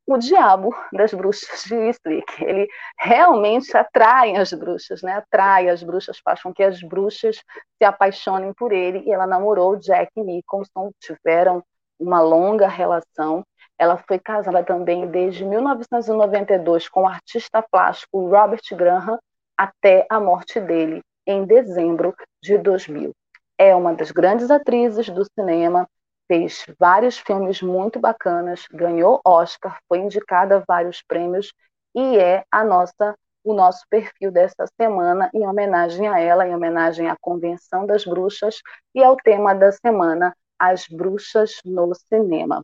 [0.07, 2.45] o diabo das bruxas de Eastwick.
[2.45, 2.69] Ele
[2.99, 5.15] realmente atrai as bruxas, né?
[5.15, 9.03] Atrai as bruxas, faz com que as bruxas se apaixonem por ele.
[9.07, 11.63] E ela namorou Jack Nicholson, tiveram
[11.99, 13.45] uma longa relação.
[13.83, 19.19] Ela foi casada também desde 1992 com o artista plástico Robert Graham
[19.57, 23.11] até a morte dele em dezembro de 2000.
[23.59, 25.85] É uma das grandes atrizes do cinema,
[26.29, 31.53] fez vários filmes muito bacanas, ganhou Oscar, foi indicada a vários prêmios
[31.93, 37.09] e é a nossa o nosso perfil desta semana em homenagem a ela, em homenagem
[37.09, 38.61] à Convenção das Bruxas
[38.95, 42.63] e ao tema da semana, As Bruxas no Cinema.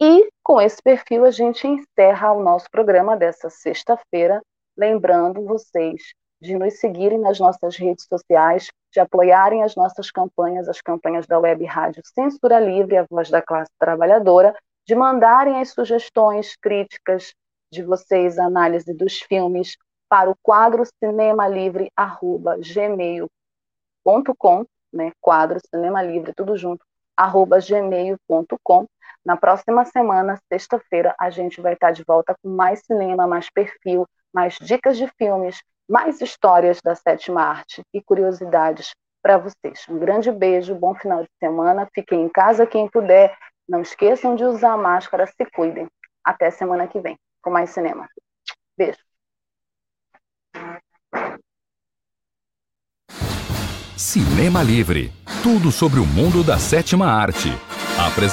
[0.00, 4.42] E com esse perfil a gente encerra o nosso programa dessa sexta-feira,
[4.76, 10.80] lembrando vocês de nos seguirem nas nossas redes sociais, de apoiarem as nossas campanhas, as
[10.80, 14.54] campanhas da Web Rádio Censura Livre, a voz da classe trabalhadora,
[14.86, 17.34] de mandarem as sugestões, críticas
[17.72, 19.76] de vocês, análise dos filmes,
[20.08, 23.26] para o quadro cinema livre arroba gmail.com,
[24.92, 25.12] né?
[25.20, 26.84] Quadro cinema livre, tudo junto,
[27.16, 28.86] arroba gmail.com.
[29.24, 34.06] Na próxima semana, sexta-feira, a gente vai estar de volta com mais cinema, mais perfil,
[34.32, 38.90] mais dicas de filmes, mais histórias da sétima arte e curiosidades
[39.22, 39.86] para vocês.
[39.88, 43.34] Um grande beijo, bom final de semana, fiquem em casa quem puder,
[43.66, 45.86] não esqueçam de usar máscara, se cuidem.
[46.22, 48.06] Até semana que vem com mais cinema.
[48.76, 48.98] Beijo.
[53.96, 55.12] Cinema Livre
[55.44, 57.50] tudo sobre o mundo da sétima arte.